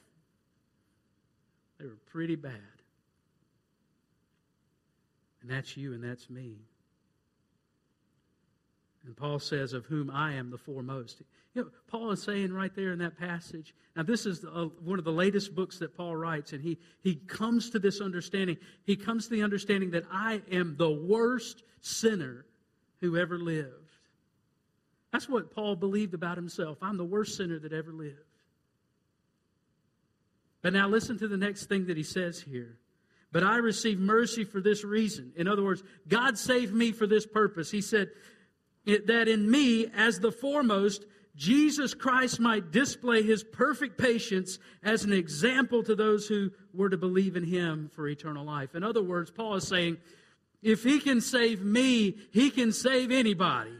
They 1.78 1.86
were 1.86 1.98
pretty 2.10 2.34
bad. 2.34 2.52
And 5.42 5.50
that's 5.50 5.76
you 5.76 5.94
and 5.94 6.02
that's 6.02 6.28
me. 6.28 6.56
And 9.06 9.16
Paul 9.16 9.38
says, 9.38 9.74
Of 9.74 9.86
whom 9.86 10.10
I 10.10 10.34
am 10.34 10.50
the 10.50 10.58
foremost. 10.58 11.22
You 11.58 11.64
know, 11.64 11.70
Paul 11.88 12.12
is 12.12 12.22
saying 12.22 12.52
right 12.52 12.72
there 12.72 12.92
in 12.92 13.00
that 13.00 13.18
passage. 13.18 13.74
Now, 13.96 14.04
this 14.04 14.26
is 14.26 14.44
one 14.84 15.00
of 15.00 15.04
the 15.04 15.10
latest 15.10 15.56
books 15.56 15.80
that 15.80 15.96
Paul 15.96 16.14
writes, 16.14 16.52
and 16.52 16.62
he, 16.62 16.78
he 17.02 17.16
comes 17.16 17.70
to 17.70 17.80
this 17.80 18.00
understanding. 18.00 18.58
He 18.84 18.94
comes 18.94 19.24
to 19.24 19.30
the 19.30 19.42
understanding 19.42 19.90
that 19.90 20.04
I 20.08 20.40
am 20.52 20.76
the 20.78 20.88
worst 20.88 21.64
sinner 21.80 22.46
who 23.00 23.16
ever 23.16 23.38
lived. 23.38 23.72
That's 25.12 25.28
what 25.28 25.52
Paul 25.52 25.74
believed 25.74 26.14
about 26.14 26.36
himself. 26.36 26.78
I'm 26.80 26.96
the 26.96 27.04
worst 27.04 27.36
sinner 27.36 27.58
that 27.58 27.72
ever 27.72 27.92
lived. 27.92 28.14
But 30.62 30.74
now, 30.74 30.88
listen 30.88 31.18
to 31.18 31.26
the 31.26 31.36
next 31.36 31.66
thing 31.66 31.86
that 31.86 31.96
he 31.96 32.04
says 32.04 32.40
here. 32.40 32.78
But 33.32 33.42
I 33.42 33.56
received 33.56 33.98
mercy 33.98 34.44
for 34.44 34.60
this 34.60 34.84
reason. 34.84 35.32
In 35.34 35.48
other 35.48 35.64
words, 35.64 35.82
God 36.06 36.38
saved 36.38 36.72
me 36.72 36.92
for 36.92 37.08
this 37.08 37.26
purpose. 37.26 37.68
He 37.68 37.80
said 37.80 38.10
that 38.86 39.26
in 39.26 39.50
me, 39.50 39.88
as 39.92 40.20
the 40.20 40.30
foremost, 40.30 41.04
Jesus 41.38 41.94
Christ 41.94 42.40
might 42.40 42.72
display 42.72 43.22
his 43.22 43.44
perfect 43.44 43.96
patience 43.96 44.58
as 44.82 45.04
an 45.04 45.12
example 45.12 45.84
to 45.84 45.94
those 45.94 46.26
who 46.26 46.50
were 46.74 46.90
to 46.90 46.98
believe 46.98 47.36
in 47.36 47.44
him 47.44 47.90
for 47.94 48.08
eternal 48.08 48.44
life. 48.44 48.74
In 48.74 48.82
other 48.82 49.02
words, 49.02 49.30
Paul 49.30 49.54
is 49.54 49.66
saying, 49.66 49.98
if 50.62 50.82
he 50.82 50.98
can 50.98 51.20
save 51.20 51.62
me, 51.62 52.16
he 52.32 52.50
can 52.50 52.72
save 52.72 53.12
anybody. 53.12 53.76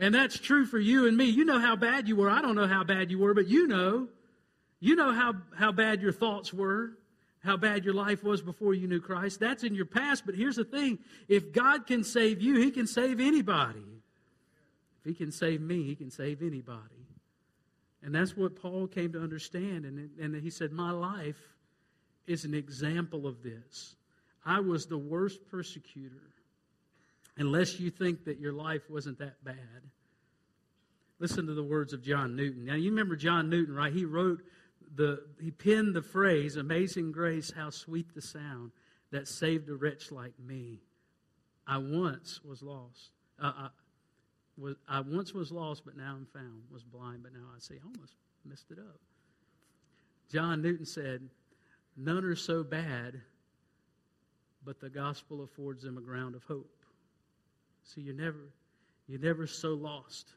And 0.00 0.14
that's 0.14 0.38
true 0.38 0.64
for 0.64 0.78
you 0.78 1.06
and 1.06 1.14
me. 1.14 1.26
You 1.26 1.44
know 1.44 1.60
how 1.60 1.76
bad 1.76 2.08
you 2.08 2.16
were. 2.16 2.30
I 2.30 2.40
don't 2.40 2.56
know 2.56 2.66
how 2.66 2.84
bad 2.84 3.10
you 3.10 3.18
were, 3.18 3.34
but 3.34 3.48
you 3.48 3.66
know. 3.66 4.08
You 4.80 4.96
know 4.96 5.12
how, 5.12 5.34
how 5.54 5.72
bad 5.72 6.00
your 6.00 6.12
thoughts 6.12 6.52
were 6.52 6.92
how 7.44 7.58
bad 7.58 7.84
your 7.84 7.92
life 7.92 8.24
was 8.24 8.40
before 8.40 8.72
you 8.72 8.88
knew 8.88 9.00
Christ. 9.00 9.38
That's 9.38 9.64
in 9.64 9.74
your 9.74 9.84
past, 9.84 10.24
but 10.24 10.34
here's 10.34 10.56
the 10.56 10.64
thing 10.64 10.98
if 11.28 11.52
God 11.52 11.86
can 11.86 12.02
save 12.02 12.40
you, 12.40 12.56
He 12.56 12.70
can 12.70 12.86
save 12.86 13.20
anybody. 13.20 13.84
If 15.04 15.10
He 15.10 15.14
can 15.14 15.32
save 15.32 15.60
me, 15.60 15.82
He 15.84 15.94
can 15.94 16.10
save 16.10 16.42
anybody. 16.42 17.04
And 18.04 18.14
that's 18.14 18.36
what 18.36 18.60
Paul 18.60 18.86
came 18.86 19.12
to 19.12 19.22
understand. 19.22 19.86
And, 19.86 20.10
and 20.20 20.42
he 20.42 20.50
said, 20.50 20.72
My 20.72 20.90
life 20.90 21.40
is 22.26 22.44
an 22.44 22.54
example 22.54 23.26
of 23.26 23.42
this. 23.42 23.96
I 24.44 24.60
was 24.60 24.86
the 24.86 24.98
worst 24.98 25.40
persecutor, 25.50 26.20
unless 27.38 27.80
you 27.80 27.90
think 27.90 28.26
that 28.26 28.38
your 28.38 28.52
life 28.52 28.82
wasn't 28.90 29.18
that 29.20 29.42
bad. 29.42 29.56
Listen 31.18 31.46
to 31.46 31.54
the 31.54 31.62
words 31.62 31.94
of 31.94 32.02
John 32.02 32.36
Newton. 32.36 32.66
Now, 32.66 32.74
you 32.74 32.90
remember 32.90 33.16
John 33.16 33.48
Newton, 33.48 33.74
right? 33.74 33.92
He 33.92 34.04
wrote 34.04 34.42
the, 34.94 35.22
he 35.40 35.50
penned 35.50 35.94
the 35.94 36.02
phrase, 36.02 36.56
Amazing 36.56 37.12
grace, 37.12 37.50
how 37.56 37.70
sweet 37.70 38.14
the 38.14 38.20
sound 38.20 38.72
that 39.12 39.28
saved 39.28 39.70
a 39.70 39.74
wretch 39.74 40.12
like 40.12 40.38
me. 40.38 40.80
I 41.66 41.78
once 41.78 42.40
was 42.44 42.62
lost. 42.62 43.12
Uh, 43.40 43.52
I, 43.56 43.68
was, 44.56 44.76
I 44.88 45.00
once 45.00 45.32
was 45.32 45.50
lost, 45.50 45.84
but 45.84 45.96
now 45.96 46.14
I'm 46.16 46.26
found. 46.26 46.62
Was 46.70 46.82
blind, 46.82 47.22
but 47.22 47.32
now 47.32 47.46
I 47.54 47.58
see. 47.58 47.74
I 47.74 47.86
almost 47.86 48.14
messed 48.44 48.70
it 48.70 48.78
up. 48.78 49.00
John 50.30 50.62
Newton 50.62 50.86
said, 50.86 51.28
None 51.96 52.24
are 52.24 52.36
so 52.36 52.64
bad, 52.64 53.20
but 54.64 54.80
the 54.80 54.90
gospel 54.90 55.42
affords 55.42 55.82
them 55.82 55.98
a 55.98 56.00
ground 56.00 56.34
of 56.34 56.42
hope. 56.44 56.84
See, 57.84 58.00
you're 58.00 58.14
never, 58.14 58.50
you're 59.06 59.20
never 59.20 59.46
so 59.46 59.74
lost 59.74 60.30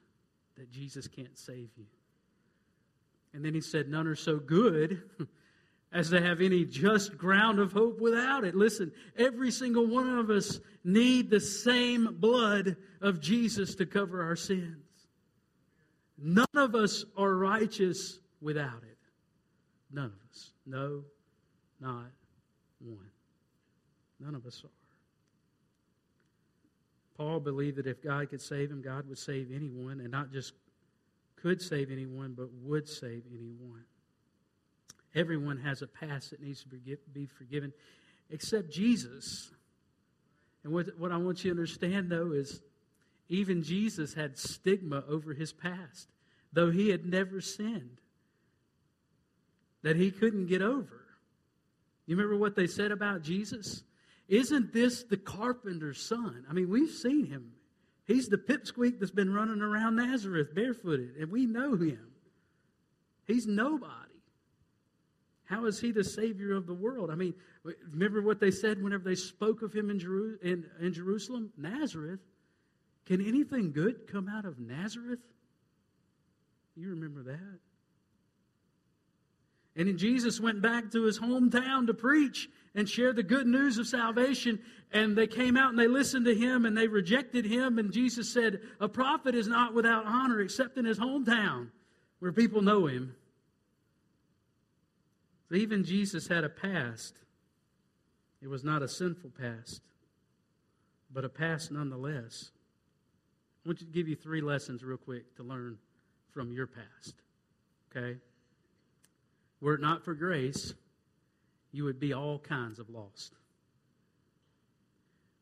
that 0.58 0.72
Jesus 0.72 1.08
can't 1.08 1.38
save 1.38 1.70
you. 1.78 1.86
And 3.34 3.44
then 3.44 3.54
he 3.54 3.62
said, 3.62 3.90
None 3.90 4.08
are 4.08 4.16
so 4.16 4.38
good 4.38 5.02
as 5.98 6.12
to 6.12 6.22
have 6.22 6.42
any 6.42 6.64
just 6.64 7.18
ground 7.18 7.58
of 7.58 7.72
hope 7.72 8.00
without 8.00 8.44
it. 8.44 8.54
Listen, 8.54 8.92
every 9.18 9.50
single 9.50 9.88
one 9.88 10.20
of 10.20 10.30
us 10.30 10.60
need 10.84 11.28
the 11.28 11.40
same 11.40 12.18
blood 12.20 12.76
of 13.02 13.20
Jesus 13.20 13.74
to 13.74 13.86
cover 13.88 14.22
our 14.22 14.36
sins. 14.36 14.78
None 16.16 16.46
of 16.56 16.76
us 16.76 17.04
are 17.18 17.34
righteous 17.34 18.20
without 18.42 18.84
it. 18.84 19.00
None 19.92 20.06
of 20.06 20.30
us. 20.30 20.52
No, 20.68 21.04
not 21.82 22.12
one. 22.80 23.10
None 24.20 24.36
of 24.36 24.46
us 24.46 24.62
are. 24.64 24.70
Paul 27.18 27.40
believed 27.40 27.78
that 27.78 27.88
if 27.88 28.04
God 28.04 28.30
could 28.30 28.42
save 28.42 28.70
him, 28.70 28.84
God 28.84 29.10
would 29.10 29.18
save 29.18 29.50
anyone, 29.52 30.00
and 30.00 30.12
not 30.12 30.32
just 30.32 30.54
could 31.38 31.60
save 31.60 31.90
anyone, 31.90 32.36
but 32.38 32.50
would 32.62 32.88
save 32.88 33.24
anyone. 33.34 33.84
Everyone 35.18 35.58
has 35.58 35.82
a 35.82 35.88
past 35.88 36.30
that 36.30 36.42
needs 36.42 36.64
to 36.64 36.70
be 37.12 37.26
forgiven, 37.26 37.74
except 38.30 38.72
Jesus. 38.72 39.50
And 40.64 40.72
what, 40.72 40.86
what 41.00 41.12
I 41.12 41.18
want 41.18 41.44
you 41.44 41.52
to 41.52 41.58
understand, 41.58 42.12
though, 42.12 42.34
is 42.34 42.62
even 43.28 43.64
Jesus 43.64 44.14
had 44.14 44.38
stigma 44.38 45.04
over 45.10 45.34
his 45.34 45.52
past, 45.52 46.08
though 46.54 46.70
he 46.70 46.90
had 46.90 47.04
never 47.04 47.42
sinned, 47.42 47.98
that 49.82 49.96
he 49.96 50.12
couldn't 50.12 50.46
get 50.46 50.62
over. 50.62 51.04
You 52.06 52.16
remember 52.16 52.38
what 52.38 52.56
they 52.56 52.68
said 52.68 52.92
about 52.92 53.24
Jesus? 53.24 53.84
Isn't 54.28 54.72
this 54.72 55.04
the 55.04 55.18
carpenter's 55.18 56.08
son? 56.08 56.46
I 56.48 56.54
mean, 56.54 56.70
we've 56.70 56.92
seen 56.92 57.26
him. 57.26 57.54
He's 58.06 58.28
the 58.28 58.38
pipsqueak 58.38 59.00
that's 59.00 59.12
been 59.12 59.34
running 59.34 59.62
around 59.62 59.96
Nazareth 59.96 60.54
barefooted, 60.54 61.16
and 61.20 61.32
we 61.32 61.48
know 61.48 61.76
him. 61.76 62.08
He's 63.26 63.48
nobody. 63.48 64.17
How 65.48 65.66
is 65.66 65.80
he 65.80 65.92
the 65.92 66.04
Savior 66.04 66.54
of 66.54 66.68
the 66.68 66.74
world? 66.74 67.10
I 67.10 67.16
mean, 67.16 67.34
remember 67.92 68.22
what 68.22 68.40
they 68.40 68.52
said 68.52 68.84
whenever 68.84 69.04
they 69.04 69.16
spoke 69.16 69.62
of 69.62 69.74
him 69.74 69.90
in, 69.90 69.98
Jeru- 69.98 70.38
in, 70.42 70.66
in 70.80 70.94
Jerusalem? 70.94 71.52
Nazareth. 71.58 72.20
Can 73.06 73.26
anything 73.26 73.72
good 73.72 74.08
come 74.12 74.28
out 74.28 74.44
of 74.44 74.60
Nazareth? 74.60 75.20
You 76.76 76.90
remember 76.90 77.24
that? 77.24 77.60
And 79.78 79.88
then 79.88 79.98
Jesus 79.98 80.40
went 80.40 80.62
back 80.62 80.92
to 80.92 81.04
his 81.04 81.18
hometown 81.18 81.88
to 81.88 81.94
preach 81.94 82.50
and 82.76 82.90
share 82.90 83.14
the 83.14 83.24
good 83.24 83.48
news 83.48 83.78
of 83.78 83.88
salvation. 83.88 84.60
And 84.92 85.16
they 85.16 85.28
came 85.28 85.56
out 85.56 85.70
and 85.70 85.80
they 85.80 85.88
listened 85.88 86.26
to 86.26 86.36
him 86.36 86.66
and 86.66 86.76
they 86.76 86.88
rejected 86.88 87.46
him. 87.46 87.80
And 87.80 87.94
Jesus 87.94 88.34
said, 88.34 88.60
A 88.82 88.90
prophet 88.90 89.34
is 89.34 89.48
not 89.48 89.74
without 89.74 90.06
honor 90.06 90.42
except 90.42 90.78
in 90.78 90.84
his 90.86 91.00
hometown 91.00 91.70
where 92.20 92.34
people 92.34 92.62
know 92.62 92.88
him. 92.88 93.16
So 95.50 95.56
even 95.56 95.84
Jesus 95.84 96.28
had 96.28 96.44
a 96.44 96.50
past. 96.50 97.16
It 98.42 98.48
was 98.48 98.64
not 98.64 98.82
a 98.82 98.88
sinful 98.88 99.32
past, 99.40 99.82
but 101.12 101.26
a 101.26 101.30
past 101.30 101.72
nonetheless. 101.72 102.52
I 103.66 103.70
want 103.70 103.80
to 103.80 103.86
give 103.86 104.08
you 104.08 104.16
three 104.16 104.42
lessons 104.42 104.84
real 104.84 104.98
quick 104.98 105.36
to 105.38 105.44
learn 105.44 105.78
from 106.34 106.52
your 106.52 106.68
past. 106.68 107.16
Okay? 107.90 108.18
Were 109.60 109.74
it 109.74 109.82
not 109.82 110.04
for 110.06 110.14
grace, 110.14 110.74
you 111.72 111.84
would 111.86 112.00
be 112.00 112.14
all 112.14 112.40
kinds 112.40 112.80
of 112.80 112.90
lost. 112.90 113.34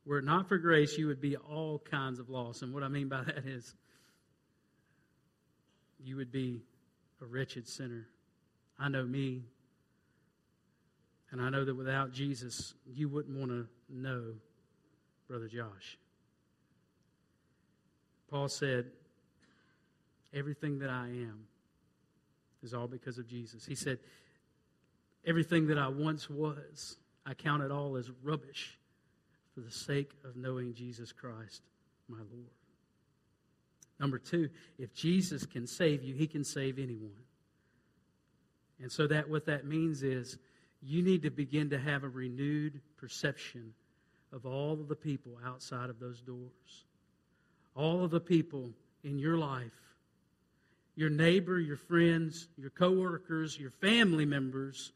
Were 0.05 0.19
it 0.19 0.25
not 0.25 0.47
for 0.47 0.57
grace, 0.57 0.97
you 0.97 1.07
would 1.07 1.21
be 1.21 1.35
all 1.35 1.79
kinds 1.79 2.19
of 2.19 2.29
lost. 2.29 2.61
And 2.61 2.73
what 2.73 2.83
I 2.83 2.87
mean 2.87 3.09
by 3.09 3.23
that 3.23 3.45
is 3.45 3.73
you 6.03 6.15
would 6.15 6.31
be 6.31 6.61
a 7.21 7.25
wretched 7.25 7.67
sinner. 7.67 8.07
I 8.79 8.89
know 8.89 9.03
me, 9.03 9.43
and 11.35 11.43
I 11.43 11.49
know 11.49 11.65
that 11.65 11.75
without 11.75 12.13
Jesus, 12.13 12.75
you 12.85 13.09
wouldn't 13.09 13.37
want 13.37 13.51
to 13.51 13.67
know 13.89 14.23
Brother 15.27 15.49
Josh. 15.49 15.97
Paul 18.29 18.47
said, 18.47 18.85
Everything 20.33 20.79
that 20.79 20.89
I 20.89 21.07
am 21.07 21.47
is 22.63 22.73
all 22.73 22.87
because 22.87 23.17
of 23.17 23.27
Jesus. 23.27 23.65
He 23.65 23.75
said, 23.75 23.99
Everything 25.25 25.67
that 25.67 25.77
I 25.77 25.89
once 25.89 26.29
was, 26.29 26.95
I 27.25 27.33
count 27.33 27.63
it 27.63 27.69
all 27.69 27.97
as 27.97 28.09
rubbish 28.23 28.79
for 29.53 29.59
the 29.59 29.71
sake 29.71 30.11
of 30.23 30.37
knowing 30.37 30.73
Jesus 30.73 31.11
Christ, 31.11 31.63
my 32.07 32.19
Lord. 32.19 32.53
Number 33.99 34.19
two, 34.19 34.47
if 34.79 34.93
Jesus 34.93 35.45
can 35.45 35.67
save 35.67 36.01
you, 36.01 36.15
he 36.15 36.27
can 36.27 36.45
save 36.45 36.79
anyone. 36.79 37.25
And 38.81 38.89
so 38.89 39.05
that 39.07 39.29
what 39.29 39.47
that 39.47 39.65
means 39.65 40.01
is 40.01 40.37
you 40.85 41.01
need 41.01 41.23
to 41.23 41.31
begin 41.31 41.69
to 41.71 41.79
have 41.79 42.03
a 42.03 42.09
renewed 42.09 42.79
perception 42.97 43.73
of 44.31 44.45
all 44.45 44.73
of 44.73 44.87
the 44.87 44.95
people 44.95 45.33
outside 45.45 45.89
of 45.89 45.99
those 45.99 46.21
doors. 46.21 46.85
All 47.75 48.03
of 48.03 48.11
the 48.11 48.19
people 48.19 48.71
in 49.03 49.19
your 49.19 49.37
life 49.37 49.71
your 50.95 51.09
neighbor, 51.09 51.59
your 51.59 51.75
friends, 51.75 52.47
your 52.57 52.69
coworkers, 52.69 53.59
your 53.59 53.69
family 53.69 54.25
members, 54.25 54.93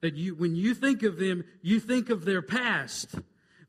that 0.00 0.14
you, 0.14 0.34
when 0.34 0.56
you 0.56 0.74
think 0.74 1.02
of 1.02 1.16
them, 1.16 1.44
you 1.62 1.80
think 1.80 2.10
of 2.10 2.24
their 2.24 2.42
past. 2.42 3.14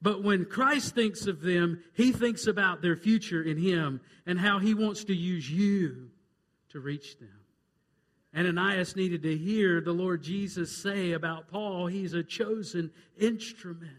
But 0.02 0.24
when 0.24 0.45
Christ 0.45 0.95
thinks 0.95 1.28
of 1.28 1.41
them, 1.41 1.84
he 1.93 2.12
thinks 2.12 2.48
about 2.48 2.82
their 2.82 2.95
future 2.95 3.43
in 3.43 3.58
him 3.58 4.02
and 4.26 4.39
how 4.39 4.60
he 4.60 4.74
wants 4.74 5.04
to 5.06 5.15
use 5.15 5.50
you 5.50 6.10
to 6.69 6.80
reach 6.80 7.19
them. 7.19 7.38
Ananias 8.36 8.96
needed 8.96 9.24
to 9.24 9.36
hear 9.36 9.82
the 9.82 9.92
Lord 9.92 10.22
Jesus 10.22 10.76
say 10.76 11.13
about 11.13 11.48
Paul, 11.48 11.88
he's 11.88 12.13
a 12.13 12.24
chosen 12.24 12.92
instrument. 13.18 13.94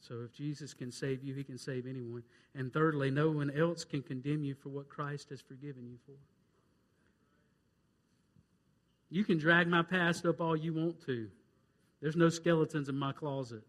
So 0.00 0.20
if 0.24 0.32
Jesus 0.32 0.74
can 0.74 0.92
save 0.92 1.22
you, 1.22 1.34
he 1.34 1.44
can 1.44 1.58
save 1.58 1.86
anyone. 1.86 2.22
And 2.54 2.72
thirdly, 2.72 3.10
no 3.10 3.30
one 3.30 3.50
else 3.50 3.84
can 3.84 4.02
condemn 4.02 4.44
you 4.44 4.54
for 4.54 4.68
what 4.68 4.88
Christ 4.88 5.30
has 5.30 5.40
forgiven 5.40 5.86
you 5.86 5.96
for. 6.04 6.12
You 9.10 9.24
can 9.24 9.38
drag 9.38 9.66
my 9.66 9.82
past 9.82 10.26
up 10.26 10.40
all 10.40 10.56
you 10.56 10.74
want 10.74 11.04
to. 11.06 11.28
There's 12.02 12.16
no 12.16 12.28
skeletons 12.28 12.88
in 12.88 12.96
my 12.96 13.12
closet. 13.12 13.62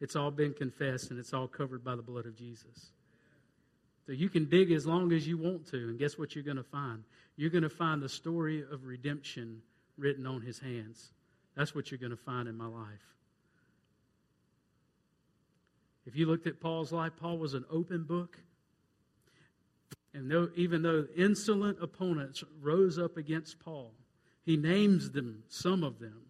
It's 0.00 0.16
all 0.16 0.30
been 0.30 0.54
confessed 0.54 1.10
and 1.10 1.20
it's 1.20 1.32
all 1.32 1.48
covered 1.48 1.84
by 1.84 1.96
the 1.96 2.02
blood 2.02 2.26
of 2.26 2.36
Jesus. 2.36 2.92
So 4.08 4.14
you 4.14 4.30
can 4.30 4.46
dig 4.46 4.72
as 4.72 4.86
long 4.86 5.12
as 5.12 5.28
you 5.28 5.36
want 5.36 5.66
to, 5.66 5.76
and 5.76 5.98
guess 5.98 6.16
what 6.16 6.34
you're 6.34 6.42
going 6.42 6.56
to 6.56 6.62
find? 6.62 7.04
You're 7.36 7.50
going 7.50 7.62
to 7.62 7.68
find 7.68 8.00
the 8.00 8.08
story 8.08 8.62
of 8.62 8.86
redemption 8.86 9.60
written 9.98 10.26
on 10.26 10.40
his 10.40 10.58
hands. 10.58 11.10
That's 11.54 11.74
what 11.74 11.90
you're 11.90 11.98
going 11.98 12.12
to 12.12 12.16
find 12.16 12.48
in 12.48 12.56
my 12.56 12.68
life. 12.68 13.04
If 16.06 16.16
you 16.16 16.24
looked 16.24 16.46
at 16.46 16.58
Paul's 16.58 16.90
life, 16.90 17.12
Paul 17.20 17.36
was 17.36 17.52
an 17.52 17.66
open 17.70 18.04
book. 18.04 18.38
And 20.14 20.30
though, 20.30 20.48
even 20.56 20.80
though 20.80 21.04
insolent 21.14 21.76
opponents 21.82 22.42
rose 22.62 22.98
up 22.98 23.18
against 23.18 23.60
Paul, 23.60 23.92
he 24.42 24.56
names 24.56 25.10
them, 25.10 25.42
some 25.50 25.84
of 25.84 25.98
them. 25.98 26.27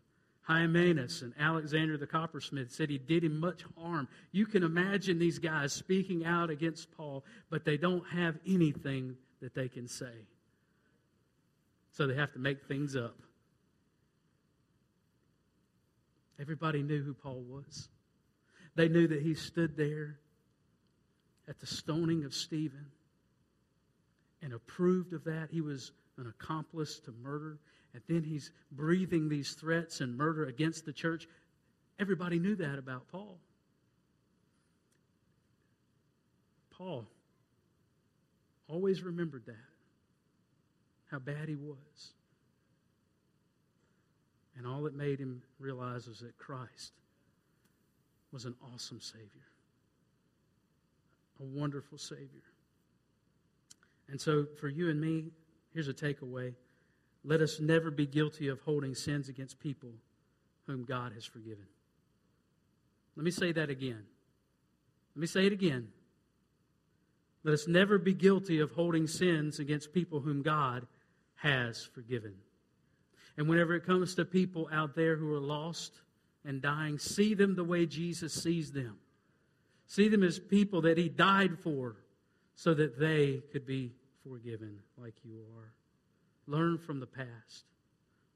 Hymenaeus 0.49 1.21
and 1.21 1.35
Alexander 1.39 1.99
the 1.99 2.07
coppersmith 2.07 2.73
said 2.73 2.89
he 2.89 2.97
did 2.97 3.23
him 3.23 3.39
much 3.39 3.65
harm. 3.77 4.09
You 4.33 4.47
can 4.47 4.63
imagine 4.63 5.19
these 5.19 5.39
guys 5.39 5.75
speaking 5.75 6.25
out 6.25 6.49
against 6.49 6.91
Paul, 6.97 7.23
but 7.51 7.67
they 7.67 7.77
don't 7.77 8.05
have 8.09 8.39
anything 8.47 9.17
that 9.43 9.55
they 9.55 9.69
can 9.69 9.87
say. 9.87 10.27
So 11.93 12.07
they 12.07 12.15
have 12.15 12.33
to 12.33 12.39
make 12.39 12.65
things 12.65 12.97
up. 12.97 13.17
Everybody 16.41 16.83
knew 16.83 17.03
who 17.03 17.13
Paul 17.13 17.43
was. 17.47 17.89
They 18.75 18.89
knew 18.89 19.07
that 19.09 19.21
he 19.21 19.35
stood 19.35 19.77
there 19.77 20.17
at 21.47 21.59
the 21.61 21.67
stoning 21.67 22.25
of 22.25 22.33
Stephen 22.33 22.87
and 24.41 24.55
approved 24.55 25.13
of 25.13 25.25
that. 25.25 25.49
He 25.51 25.61
was 25.61 25.93
an 26.17 26.27
accomplice 26.27 27.01
to 27.01 27.13
murder. 27.23 27.59
And 27.95 28.03
then 28.09 28.23
he's 28.23 28.51
breathing 28.71 29.29
these 29.29 29.53
threats 29.53 30.01
and 30.01 30.17
murder 30.17 30.47
against 30.47 30.85
the 30.85 30.93
church. 30.93 31.27
Everybody 31.99 32.39
knew 32.39 32.55
that 32.57 32.79
about 32.79 33.09
Paul. 33.09 33.39
Paul 36.71 37.07
always 38.69 39.03
remembered 39.03 39.47
that, 39.47 39.57
how 41.11 41.19
bad 41.19 41.49
he 41.49 41.57
was. 41.57 42.13
And 44.57 44.67
all 44.67 44.87
it 44.87 44.95
made 44.95 45.19
him 45.19 45.43
realize 45.59 46.07
was 46.07 46.21
that 46.21 46.37
Christ 46.37 46.93
was 48.33 48.45
an 48.45 48.55
awesome 48.75 49.01
Savior, 49.01 49.49
a 51.41 51.45
wonderful 51.45 51.99
Savior. 51.99 52.43
And 54.09 54.21
so, 54.21 54.47
for 54.61 54.69
you 54.69 54.91
and 54.91 55.01
me, 55.01 55.27
here's 55.73 55.89
a 55.89 55.95
takeaway. 55.95 56.55
Let 57.25 57.41
us 57.41 57.61
never 57.61 57.91
be 57.91 58.07
guilty 58.07 58.49
of 58.49 58.61
holding 58.61 58.95
sins 58.95 59.29
against 59.29 59.59
people 59.59 59.93
whom 60.67 60.85
God 60.85 61.13
has 61.13 61.25
forgiven. 61.25 61.67
Let 63.17 63.25
me 63.25 63.31
say 63.31 63.53
that 63.53 63.71
again. 63.71 64.05
Let 65.15 65.21
me 65.21 65.27
say 65.27 65.47
it 65.47 65.53
again. 65.53 65.89
Let 67.43 67.55
us 67.55 67.67
never 67.67 67.99
be 67.99 68.15
guilty 68.15 68.61
of 68.61 68.73
holding 68.73 69.07
sins 69.07 69.59
against 69.59 69.93
people 69.93 70.21
whom 70.21 70.43
God 70.43 70.87
has 71.37 71.85
forgiven. 71.85 72.35
And 73.37 73.49
whenever 73.49 73.75
it 73.75 73.87
comes 73.87 74.15
to 74.17 74.25
people 74.25 74.69
out 74.73 74.95
there 74.95 75.17
who 75.17 75.33
are 75.35 75.41
lost 75.41 76.01
and 76.45 76.61
dying, 76.61 76.99
see 76.99 77.35
them 77.35 77.55
the 77.55 77.65
way 77.65 77.87
Jesus 77.87 78.35
sees 78.35 78.73
them. 78.73 78.99
See 79.87 80.09
them 80.09 80.23
as 80.23 80.39
people 80.39 80.83
that 80.83 80.99
He 80.99 81.09
died 81.09 81.59
for 81.59 81.97
so 82.55 82.75
that 82.75 82.99
they 82.99 83.43
could 83.53 83.67
be 83.67 83.93
forgiven 84.29 84.81
like 84.97 85.15
you 85.25 85.41
are. 85.57 85.73
Learn 86.49 86.79
from 86.79 86.99
the 86.99 87.07
past. 87.07 87.67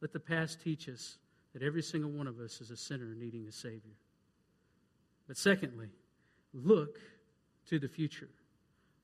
Let 0.02 0.12
the 0.12 0.20
past 0.20 0.60
teach 0.62 0.88
us 0.88 1.16
that 1.54 1.62
every 1.62 1.82
single 1.82 2.10
one 2.10 2.26
of 2.26 2.38
us 2.38 2.60
is 2.60 2.70
a 2.70 2.76
sinner 2.76 3.14
needing 3.16 3.46
a 3.48 3.52
Savior. 3.52 3.96
But 5.26 5.38
secondly, 5.38 5.88
look 6.52 6.98
to 7.70 7.78
the 7.78 7.88
future. 7.88 8.28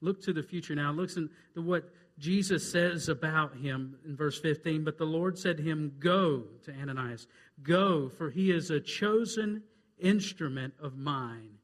Look 0.03 0.23
to 0.25 0.33
the 0.35 0.43
future 0.43 0.75
now. 0.75 0.93
Listen 0.93 1.31
to 1.55 1.63
what 1.63 1.91
Jesus 2.19 2.71
says 2.71 3.09
about 3.09 3.57
him 3.57 3.97
in 4.05 4.15
verse 4.15 4.39
15. 4.41 4.85
But 4.85 4.99
the 4.99 5.05
Lord 5.05 5.39
said 5.39 5.57
to 5.57 5.63
him, 5.63 5.95
Go 5.99 6.45
to 6.65 6.73
Ananias, 6.73 7.27
go, 7.63 8.11
for 8.11 8.31
he 8.31 8.51
is 8.51 8.71
a 8.71 8.81
chosen 8.81 9.63
instrument 9.99 10.75
of 10.81 10.97
mine. 10.99 11.55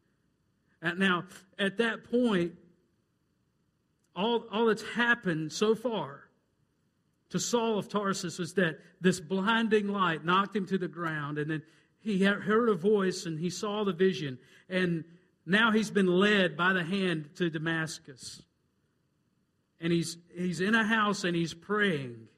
Now, 0.97 1.25
at 1.59 1.77
that 1.79 2.11
point, 2.11 2.53
all, 4.17 4.45
all 4.51 4.67
that's 4.67 4.83
happened 4.83 5.53
so 5.53 5.75
far 5.75 6.25
to 7.31 7.39
Saul 7.39 7.79
of 7.79 7.89
Tarsus 7.89 8.39
was 8.39 8.55
that 8.55 8.79
this 9.01 9.21
blinding 9.21 9.89
light 9.89 10.25
knocked 10.25 10.55
him 10.55 10.67
to 10.67 10.79
the 10.79 10.89
ground, 10.89 11.39
and 11.39 11.51
then 11.51 11.63
he 12.01 12.23
heard 12.23 12.69
a 12.69 12.75
voice 12.75 13.27
and 13.27 13.39
he 13.39 13.51
saw 13.51 13.85
the 13.85 13.93
vision, 13.93 14.39
and 14.69 15.05
now 15.47 15.73
he's 15.73 15.91
been 15.91 16.07
led 16.07 16.57
by 16.57 16.73
the 16.73 16.85
hand 16.85 17.31
to 17.37 17.51
Damascus. 17.51 18.43
And 19.81 19.93
he's, 19.93 20.17
he's 20.35 20.61
in 20.61 20.75
a 20.75 20.85
house 20.85 21.25
and 21.25 21.37
he's 21.37 21.53
praying. 21.53 22.29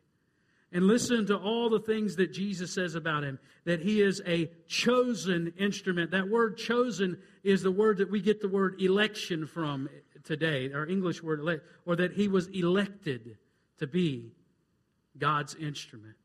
And 0.73 0.85
listen 0.85 1.27
to 1.27 1.37
all 1.37 1.71
the 1.71 1.81
things 1.81 2.17
that 2.17 2.33
Jesus 2.33 2.73
says 2.73 2.97
about 2.97 3.23
him 3.23 3.39
that 3.65 3.81
he 3.81 4.01
is 4.03 4.21
a 4.27 4.51
chosen 4.67 5.53
instrument. 5.59 6.11
That 6.11 6.29
word 6.29 6.57
chosen 6.57 7.19
is 7.45 7.63
the 7.63 7.71
word 7.71 7.99
that 7.99 8.11
we 8.11 8.21
get 8.21 8.41
the 8.41 8.49
word 8.49 8.81
election 8.81 9.47
from 9.47 9.89
today, 10.25 10.73
our 10.73 10.87
English 10.87 11.23
word, 11.23 11.41
elect, 11.41 11.65
or 11.85 11.97
that 11.97 12.13
he 12.13 12.29
was 12.29 12.49
elected 12.49 13.39
to 13.79 13.87
be 13.87 14.33
God's 15.19 15.55
instrument. 15.55 16.17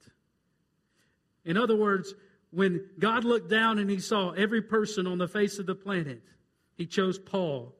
In 1.46 1.58
other 1.58 1.76
words, 1.76 2.14
when 2.52 2.86
God 3.00 3.24
looked 3.24 3.50
down 3.50 3.80
and 3.80 3.90
he 3.90 4.00
saw 4.00 4.32
every 4.32 4.62
person 4.62 5.08
on 5.08 5.18
the 5.18 5.28
face 5.28 5.58
of 5.60 5.66
the 5.66 5.76
planet, 5.76 6.22
he 6.76 6.86
chose 6.86 7.18
Paul 7.18 7.76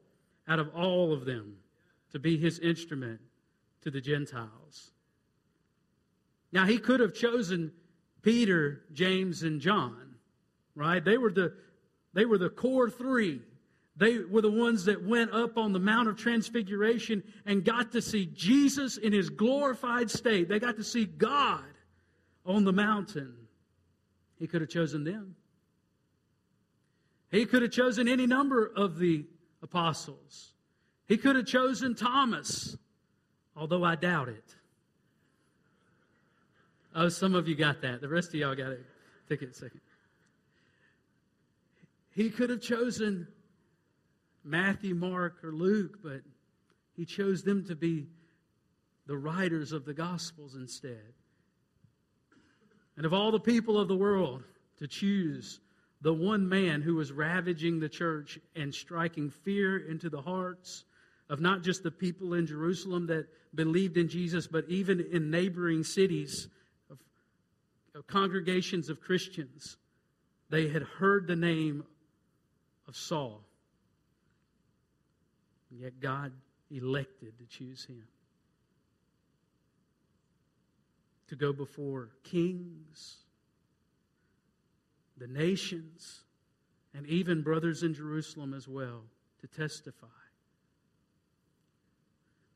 out 0.48 0.58
of 0.58 0.74
all 0.74 1.12
of 1.12 1.24
them 1.24 1.56
to 2.12 2.18
be 2.18 2.36
his 2.36 2.58
instrument 2.58 3.20
to 3.82 3.90
the 3.90 4.00
Gentiles. 4.00 4.90
Now, 6.52 6.66
he 6.66 6.78
could 6.78 7.00
have 7.00 7.14
chosen 7.14 7.72
Peter, 8.22 8.82
James, 8.92 9.42
and 9.42 9.60
John, 9.60 10.16
right? 10.74 11.04
They 11.04 11.18
were 11.18 11.32
the, 11.32 11.54
they 12.12 12.24
were 12.24 12.38
the 12.38 12.50
core 12.50 12.90
three. 12.90 13.40
They 13.96 14.18
were 14.18 14.40
the 14.40 14.50
ones 14.50 14.86
that 14.86 15.04
went 15.04 15.32
up 15.32 15.58
on 15.58 15.72
the 15.72 15.78
Mount 15.78 16.08
of 16.08 16.16
Transfiguration 16.16 17.22
and 17.44 17.64
got 17.64 17.92
to 17.92 18.00
see 18.00 18.26
Jesus 18.26 18.96
in 18.96 19.12
his 19.12 19.28
glorified 19.28 20.10
state. 20.10 20.48
They 20.48 20.58
got 20.58 20.76
to 20.76 20.84
see 20.84 21.04
God 21.04 21.64
on 22.46 22.64
the 22.64 22.72
mountain. 22.72 23.34
He 24.38 24.46
could 24.46 24.62
have 24.62 24.70
chosen 24.70 25.04
them. 25.04 25.36
He 27.30 27.46
could 27.46 27.62
have 27.62 27.70
chosen 27.70 28.08
any 28.08 28.26
number 28.26 28.72
of 28.74 28.98
the 28.98 29.24
apostles. 29.62 30.52
He 31.06 31.16
could 31.16 31.36
have 31.36 31.46
chosen 31.46 31.94
Thomas, 31.94 32.76
although 33.56 33.84
I 33.84 33.96
doubt 33.96 34.28
it. 34.28 34.54
Oh, 36.94 37.08
some 37.08 37.34
of 37.34 37.48
you 37.48 37.54
got 37.54 37.80
that. 37.82 38.00
The 38.00 38.08
rest 38.08 38.28
of 38.28 38.34
y'all 38.34 38.54
got 38.54 38.72
it. 38.72 38.84
Take 39.28 39.42
it 39.42 39.50
a 39.50 39.54
second. 39.54 39.80
He 42.10 42.28
could 42.28 42.50
have 42.50 42.60
chosen 42.60 43.26
Matthew, 44.44 44.94
Mark, 44.94 45.42
or 45.44 45.52
Luke, 45.52 45.98
but 46.02 46.22
he 46.96 47.04
chose 47.04 47.42
them 47.42 47.64
to 47.66 47.76
be 47.76 48.08
the 49.06 49.16
writers 49.16 49.72
of 49.72 49.84
the 49.84 49.94
Gospels 49.94 50.54
instead. 50.54 51.14
And 52.96 53.06
of 53.06 53.12
all 53.12 53.30
the 53.30 53.40
people 53.40 53.78
of 53.78 53.88
the 53.88 53.96
world 53.96 54.42
to 54.78 54.86
choose 54.86 55.60
the 56.02 56.12
one 56.12 56.48
man 56.48 56.82
who 56.82 56.96
was 56.96 57.12
ravaging 57.12 57.78
the 57.78 57.88
church 57.88 58.38
and 58.56 58.74
striking 58.74 59.30
fear 59.30 59.78
into 59.78 60.10
the 60.10 60.20
hearts 60.20 60.84
of 61.30 61.40
not 61.40 61.62
just 61.62 61.82
the 61.82 61.90
people 61.90 62.34
in 62.34 62.46
Jerusalem 62.46 63.06
that 63.06 63.26
believed 63.54 63.96
in 63.96 64.08
Jesus, 64.08 64.46
but 64.46 64.64
even 64.68 65.00
in 65.12 65.30
neighboring 65.30 65.84
cities 65.84 66.48
of, 66.90 66.98
of 67.94 68.06
congregations 68.06 68.88
of 68.88 69.00
Christians. 69.00 69.76
They 70.50 70.68
had 70.68 70.82
heard 70.82 71.26
the 71.26 71.36
name 71.36 71.84
of 72.88 72.96
Saul. 72.96 73.44
And 75.72 75.80
yet 75.80 76.00
God 76.00 76.32
elected 76.70 77.32
to 77.38 77.46
choose 77.46 77.84
him 77.84 78.04
to 81.28 81.34
go 81.34 81.52
before 81.52 82.10
kings 82.22 83.16
the 85.22 85.28
nations, 85.28 86.22
and 86.94 87.06
even 87.06 87.42
brothers 87.42 87.84
in 87.84 87.94
Jerusalem 87.94 88.52
as 88.54 88.66
well 88.66 89.02
to 89.40 89.46
testify. 89.46 90.06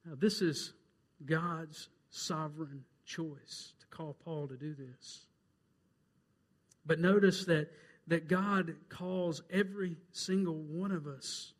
Now, 0.04 0.14
this 0.18 0.42
is 0.42 0.72
God's 1.24 1.88
sovereign 2.10 2.84
choice 3.04 3.74
to 3.80 3.86
call 3.96 4.16
Paul 4.24 4.48
to 4.48 4.56
do 4.56 4.74
this. 4.74 5.26
But 6.84 6.98
notice 6.98 7.44
that, 7.44 7.68
that 8.08 8.28
God 8.28 8.74
calls 8.88 9.42
every 9.50 9.96
single 10.12 10.56
one 10.56 10.90
of 10.90 11.06
us 11.06 11.52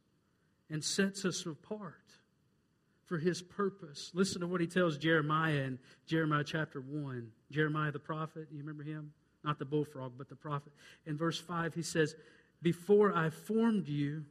and 0.71 0.83
sets 0.83 1.25
us 1.25 1.47
apart 1.47 1.95
for 3.05 3.19
his 3.19 3.41
purpose. 3.43 4.11
Listen 4.15 4.41
to 4.41 4.47
what 4.47 4.61
he 4.61 4.67
tells 4.67 4.99
Jeremiah 4.99 5.55
in 5.55 5.79
Jeremiah 6.07 6.45
chapter 6.45 6.81
1. 6.81 7.29
Jeremiah 7.51 7.93
the 7.93 7.99
prophet, 7.99 8.49
you 8.51 8.59
remember 8.59 8.83
him? 8.83 9.13
not 9.47 9.59
the 9.59 9.65
bullfrog, 9.65 10.13
but 10.19 10.29
the 10.29 10.35
prophet. 10.35 10.73
In 11.07 11.17
verse 11.17 11.41
5, 11.41 11.73
he 11.73 11.83
says, 11.83 12.17
Before 12.61 13.17
I 13.17 13.31
formed 13.31 13.89
you 13.89 14.25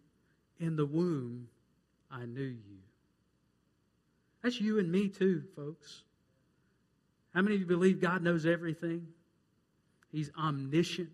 in 0.59 0.75
the 0.75 0.85
womb, 0.85 1.47
I 2.11 2.25
knew 2.25 2.43
you. 2.43 2.77
That's 4.43 4.59
you 4.59 4.77
and 4.77 4.91
me, 4.91 5.07
too, 5.07 5.43
folks. 5.55 6.03
How 7.33 7.41
many 7.41 7.55
of 7.55 7.61
you 7.61 7.67
believe 7.67 8.01
God 8.01 8.21
knows 8.21 8.45
everything? 8.45 9.07
He's 10.11 10.29
omniscient. 10.37 11.09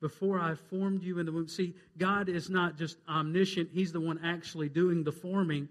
Before 0.00 0.40
I 0.40 0.54
formed 0.54 1.02
you 1.02 1.18
in 1.18 1.26
the 1.26 1.32
womb. 1.32 1.48
See, 1.48 1.74
God 1.98 2.28
is 2.28 2.48
not 2.48 2.78
just 2.78 2.96
omniscient, 3.08 3.70
He's 3.72 3.92
the 3.92 4.00
one 4.00 4.18
actually 4.24 4.68
doing 4.68 5.04
the 5.04 5.12
forming. 5.12 5.68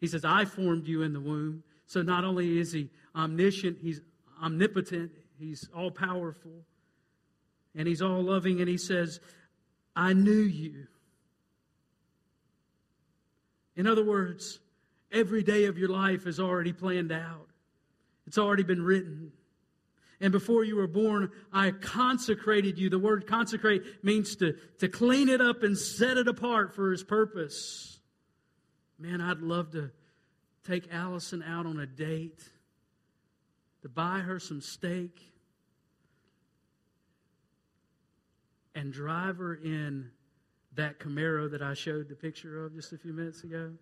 He 0.00 0.06
says, 0.06 0.24
I 0.24 0.44
formed 0.44 0.86
you 0.86 1.02
in 1.02 1.12
the 1.12 1.20
womb. 1.20 1.62
So 1.86 2.02
not 2.02 2.24
only 2.24 2.58
is 2.58 2.72
He 2.72 2.90
omniscient, 3.16 3.78
He's 3.80 4.00
omnipotent, 4.42 5.12
He's 5.38 5.68
all 5.74 5.90
powerful 5.90 6.52
and 7.74 7.88
He's 7.88 8.02
all 8.02 8.22
loving, 8.22 8.60
and 8.60 8.68
He 8.68 8.78
says, 8.78 9.20
I 9.96 10.12
knew 10.12 10.32
you. 10.32 10.86
In 13.76 13.86
other 13.86 14.04
words, 14.04 14.60
every 15.10 15.42
day 15.42 15.64
of 15.64 15.78
your 15.78 15.88
life 15.88 16.26
is 16.26 16.38
already 16.38 16.72
planned 16.72 17.12
out, 17.12 17.48
it's 18.26 18.38
already 18.38 18.62
been 18.62 18.82
written. 18.82 19.32
And 20.20 20.32
before 20.32 20.64
you 20.64 20.76
were 20.76 20.86
born, 20.86 21.30
I 21.52 21.70
consecrated 21.70 22.78
you. 22.78 22.88
The 22.88 22.98
word 22.98 23.26
consecrate 23.26 23.82
means 24.04 24.36
to, 24.36 24.54
to 24.78 24.88
clean 24.88 25.28
it 25.28 25.40
up 25.40 25.62
and 25.62 25.76
set 25.76 26.16
it 26.16 26.28
apart 26.28 26.74
for 26.74 26.90
his 26.90 27.02
purpose. 27.02 27.98
Man, 28.98 29.20
I'd 29.20 29.40
love 29.40 29.72
to 29.72 29.90
take 30.66 30.92
Allison 30.92 31.42
out 31.42 31.66
on 31.66 31.78
a 31.78 31.86
date, 31.86 32.42
to 33.82 33.88
buy 33.88 34.20
her 34.20 34.38
some 34.38 34.60
steak, 34.60 35.20
and 38.74 38.92
drive 38.92 39.38
her 39.38 39.54
in 39.54 40.10
that 40.74 40.98
Camaro 40.98 41.50
that 41.50 41.62
I 41.62 41.74
showed 41.74 42.08
the 42.08 42.14
picture 42.14 42.64
of 42.64 42.74
just 42.74 42.92
a 42.92 42.98
few 42.98 43.12
minutes 43.12 43.44
ago. 43.44 43.72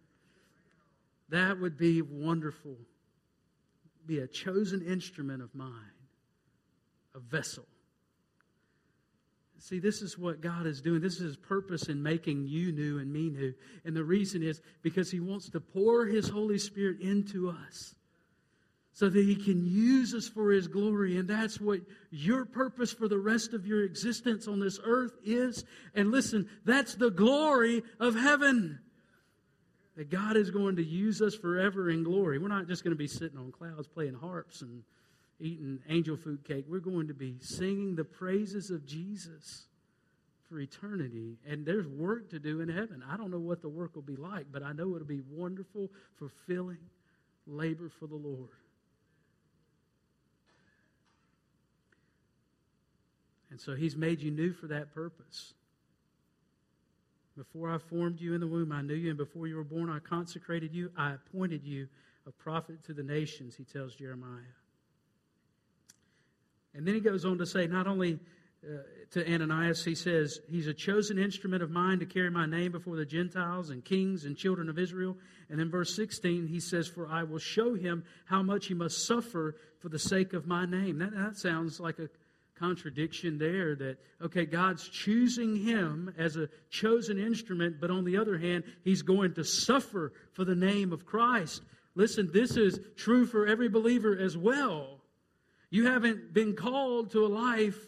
That 1.31 1.59
would 1.59 1.79
be 1.79 2.03
wonderful. 2.03 2.77
Be 4.07 4.19
a 4.19 4.27
chosen 4.27 4.83
instrument 4.83 5.43
of 5.43 5.55
mine, 5.55 5.71
a 7.15 7.21
vessel. 7.21 7.67
See, 9.63 9.79
this 9.79 10.03
is 10.03 10.19
what 10.19 10.41
God 10.41 10.67
is 10.67 10.81
doing. 10.81 11.01
This 11.01 11.15
is 11.15 11.21
His 11.21 11.37
purpose 11.37 11.89
in 11.89 12.03
making 12.03 12.49
you 12.49 12.73
new 12.73 12.99
and 12.99 13.13
me 13.13 13.31
new. 13.31 13.55
And 13.85 13.95
the 13.95 14.03
reason 14.03 14.43
is 14.43 14.61
because 14.83 15.09
He 15.09 15.21
wants 15.21 15.51
to 15.51 15.61
pour 15.61 16.05
His 16.05 16.29
Holy 16.29 16.59
Spirit 16.59 17.01
into 17.01 17.49
us 17.49 17.95
so 18.93 19.09
that 19.09 19.25
He 19.25 19.37
can 19.37 19.65
use 19.65 20.15
us 20.15 20.27
for 20.27 20.51
His 20.51 20.67
glory. 20.67 21.17
And 21.17 21.29
that's 21.29 21.61
what 21.61 21.79
your 22.11 22.45
purpose 22.45 22.93
for 22.93 23.07
the 23.07 23.21
rest 23.21 23.55
of 23.55 23.65
your 23.65 23.85
existence 23.85 24.49
on 24.49 24.59
this 24.59 24.81
earth 24.85 25.13
is. 25.25 25.65
And 25.95 26.11
listen, 26.11 26.49
that's 26.65 26.97
the 26.97 27.11
glory 27.11 27.85
of 28.01 28.17
heaven. 28.17 28.81
That 29.97 30.11
God 30.11 30.37
is 30.37 30.51
going 30.51 30.75
to 30.77 30.85
use 30.85 31.23
us 31.23 31.37
forever 31.37 31.89
in 31.89 32.03
glory. 32.03 32.41
We're 32.41 32.49
not 32.49 32.67
just 32.67 32.83
going 32.83 32.97
to 32.97 32.99
be 32.99 33.07
sitting 33.07 33.39
on 33.39 33.53
clouds 33.53 33.87
playing 33.87 34.15
harps 34.15 34.63
and 34.63 34.83
eating 35.43 35.81
angel 35.89 36.17
food 36.17 36.45
cake. 36.45 36.65
We're 36.69 36.79
going 36.79 37.09
to 37.09 37.15
be 37.15 37.37
singing 37.41 37.97
the 37.97 38.05
praises 38.05 38.71
of 38.71 38.87
Jesus 38.87 39.67
for 40.49 40.61
eternity. 40.61 41.39
And 41.47 41.67
there's 41.67 41.87
work 41.87 42.31
to 42.31 42.39
do 42.39 42.61
in 42.61 42.69
heaven. 42.69 43.03
I 43.11 43.17
don't 43.17 43.31
know 43.31 43.41
what 43.41 43.61
the 43.61 43.69
work 43.69 43.95
will 43.95 44.03
be 44.03 44.17
like, 44.17 44.47
but 44.53 44.63
I 44.63 44.73
know 44.73 44.95
it'll 44.95 45.07
be 45.07 45.23
wonderful, 45.31 45.91
fulfilling 46.19 46.79
labor 47.47 47.91
for 47.99 48.07
the 48.07 48.15
Lord. 48.15 48.51
And 53.51 53.61
so 53.61 53.75
he's 53.75 53.97
made 53.97 54.23
you 54.23 54.31
new 54.31 54.53
for 54.53 54.69
that 54.69 54.95
purpose. 54.95 55.53
Before 57.37 57.71
I 57.75 57.79
formed 57.79 58.21
you 58.21 58.35
in 58.35 58.41
the 58.41 58.47
womb, 58.47 58.73
I 58.73 58.83
knew 58.83 58.95
you, 58.95 59.09
and 59.09 59.19
before 59.19 59.47
you 59.47 59.57
were 59.57 59.65
born, 59.65 59.91
I 59.91 59.99
consecrated 59.99 60.75
you. 60.75 60.91
I 60.97 61.15
appointed 61.15 61.65
you 61.65 61.89
a 62.27 62.31
prophet 62.31 62.85
to 62.85 62.95
the 62.95 63.03
nations, 63.03 63.57
he 63.57 63.65
tells 63.65 63.95
Jeremiah. 63.95 64.62
And 66.75 66.87
then 66.87 66.95
he 66.95 67.01
goes 67.01 67.25
on 67.25 67.39
to 67.39 67.47
say, 67.47 67.67
not 67.67 67.87
only 67.87 68.19
uh, 68.65 68.83
to 69.11 69.33
Ananias, 69.33 69.85
he 69.85 69.95
says, 69.95 70.41
He's 70.49 70.67
a 70.67 70.75
chosen 70.75 71.19
instrument 71.19 71.63
of 71.63 71.71
mine 71.71 71.99
to 71.99 72.07
carry 72.07 72.31
my 72.31 72.47
name 72.47 72.73
before 72.73 72.97
the 72.97 73.05
Gentiles 73.05 73.71
and 73.71 73.85
kings 73.85 74.25
and 74.25 74.37
children 74.37 74.69
of 74.69 74.79
Israel. 74.79 75.17
And 75.51 75.61
in 75.61 75.71
verse 75.71 75.95
16, 75.95 76.47
he 76.47 76.61
says, 76.61 76.89
For 76.89 77.09
I 77.09 77.25
will 77.25 77.39
show 77.39 77.75
him 77.75 78.05
how 78.25 78.43
much 78.43 78.67
he 78.67 78.75
must 78.75 79.07
suffer 79.07 79.57
for 79.81 79.89
the 79.89 79.99
sake 79.99 80.33
of 80.33 80.47
my 80.47 80.65
name. 80.65 80.99
That, 80.99 81.15
that 81.15 81.37
sounds 81.37 81.81
like 81.81 81.99
a 81.99 82.09
contradiction 82.59 83.37
there 83.37 83.75
that, 83.75 83.99
okay, 84.23 84.47
God's 84.47 84.89
choosing 84.89 85.57
him 85.57 86.15
as 86.17 86.37
a 86.37 86.49
chosen 86.71 87.19
instrument, 87.19 87.81
but 87.81 87.91
on 87.91 88.05
the 88.05 88.17
other 88.17 88.39
hand, 88.39 88.63
he's 88.85 89.03
going 89.03 89.35
to 89.35 89.45
suffer 89.45 90.13
for 90.33 90.45
the 90.45 90.55
name 90.55 90.93
of 90.93 91.05
Christ. 91.05 91.63
Listen, 91.97 92.31
this 92.33 92.57
is 92.57 92.79
true 92.97 93.27
for 93.27 93.47
every 93.47 93.69
believer 93.69 94.17
as 94.17 94.39
well. 94.39 95.02
You 95.73 95.87
haven't 95.87 96.35
been 96.35 96.55
called 96.55 97.13
to 97.13 97.25
a 97.25 97.29
life 97.29 97.79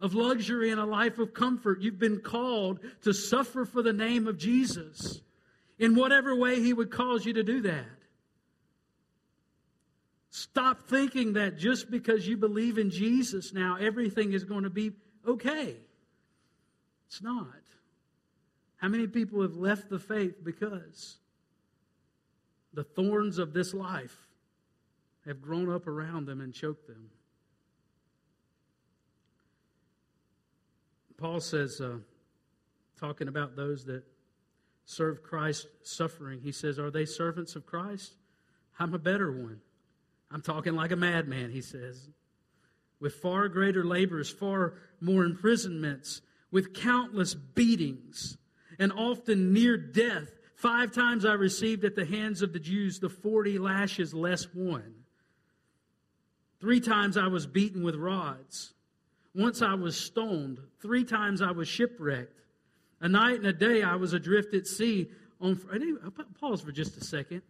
of 0.00 0.14
luxury 0.14 0.70
and 0.70 0.80
a 0.80 0.86
life 0.86 1.18
of 1.18 1.34
comfort. 1.34 1.82
You've 1.82 1.98
been 1.98 2.20
called 2.20 2.80
to 3.02 3.12
suffer 3.12 3.66
for 3.66 3.82
the 3.82 3.92
name 3.92 4.26
of 4.26 4.38
Jesus 4.38 5.20
in 5.78 5.94
whatever 5.94 6.34
way 6.34 6.62
he 6.62 6.72
would 6.72 6.90
cause 6.90 7.26
you 7.26 7.34
to 7.34 7.42
do 7.42 7.60
that. 7.60 7.84
Stop 10.30 10.88
thinking 10.88 11.34
that 11.34 11.58
just 11.58 11.90
because 11.90 12.26
you 12.26 12.38
believe 12.38 12.78
in 12.78 12.88
Jesus 12.88 13.52
now, 13.52 13.76
everything 13.78 14.32
is 14.32 14.44
going 14.44 14.64
to 14.64 14.70
be 14.70 14.92
okay. 15.28 15.76
It's 17.08 17.20
not. 17.20 17.46
How 18.78 18.88
many 18.88 19.06
people 19.06 19.42
have 19.42 19.56
left 19.56 19.90
the 19.90 19.98
faith 19.98 20.42
because 20.42 21.18
the 22.72 22.84
thorns 22.84 23.36
of 23.36 23.52
this 23.52 23.74
life 23.74 24.16
have 25.26 25.42
grown 25.42 25.70
up 25.70 25.86
around 25.86 26.24
them 26.24 26.40
and 26.40 26.54
choked 26.54 26.86
them? 26.86 27.10
Paul 31.24 31.40
says, 31.40 31.80
uh, 31.80 31.96
talking 33.00 33.28
about 33.28 33.56
those 33.56 33.86
that 33.86 34.02
serve 34.84 35.22
Christ 35.22 35.66
suffering, 35.82 36.42
he 36.42 36.52
says, 36.52 36.78
Are 36.78 36.90
they 36.90 37.06
servants 37.06 37.56
of 37.56 37.64
Christ? 37.64 38.12
I'm 38.78 38.92
a 38.92 38.98
better 38.98 39.32
one. 39.32 39.62
I'm 40.30 40.42
talking 40.42 40.74
like 40.74 40.92
a 40.92 40.96
madman, 40.96 41.50
he 41.50 41.62
says. 41.62 42.10
With 43.00 43.14
far 43.14 43.48
greater 43.48 43.84
labors, 43.84 44.28
far 44.28 44.74
more 45.00 45.24
imprisonments, 45.24 46.20
with 46.50 46.74
countless 46.74 47.34
beatings, 47.34 48.36
and 48.78 48.92
often 48.92 49.54
near 49.54 49.78
death. 49.78 50.28
Five 50.56 50.92
times 50.92 51.24
I 51.24 51.32
received 51.32 51.86
at 51.86 51.96
the 51.96 52.04
hands 52.04 52.42
of 52.42 52.52
the 52.52 52.60
Jews 52.60 52.98
the 52.98 53.08
40 53.08 53.58
lashes 53.58 54.12
less 54.12 54.44
one. 54.52 54.92
Three 56.60 56.80
times 56.80 57.16
I 57.16 57.28
was 57.28 57.46
beaten 57.46 57.82
with 57.82 57.94
rods. 57.94 58.73
Once 59.34 59.62
I 59.62 59.74
was 59.74 59.96
stoned. 59.96 60.60
Three 60.80 61.04
times 61.04 61.42
I 61.42 61.50
was 61.50 61.68
shipwrecked. 61.68 62.40
A 63.00 63.08
night 63.08 63.36
and 63.36 63.46
a 63.46 63.52
day 63.52 63.82
I 63.82 63.96
was 63.96 64.12
adrift 64.12 64.54
at 64.54 64.66
sea. 64.66 65.10
On, 65.40 65.56
pause 66.40 66.62
for 66.62 66.72
just 66.72 66.96
a 66.96 67.04
second. 67.04 67.42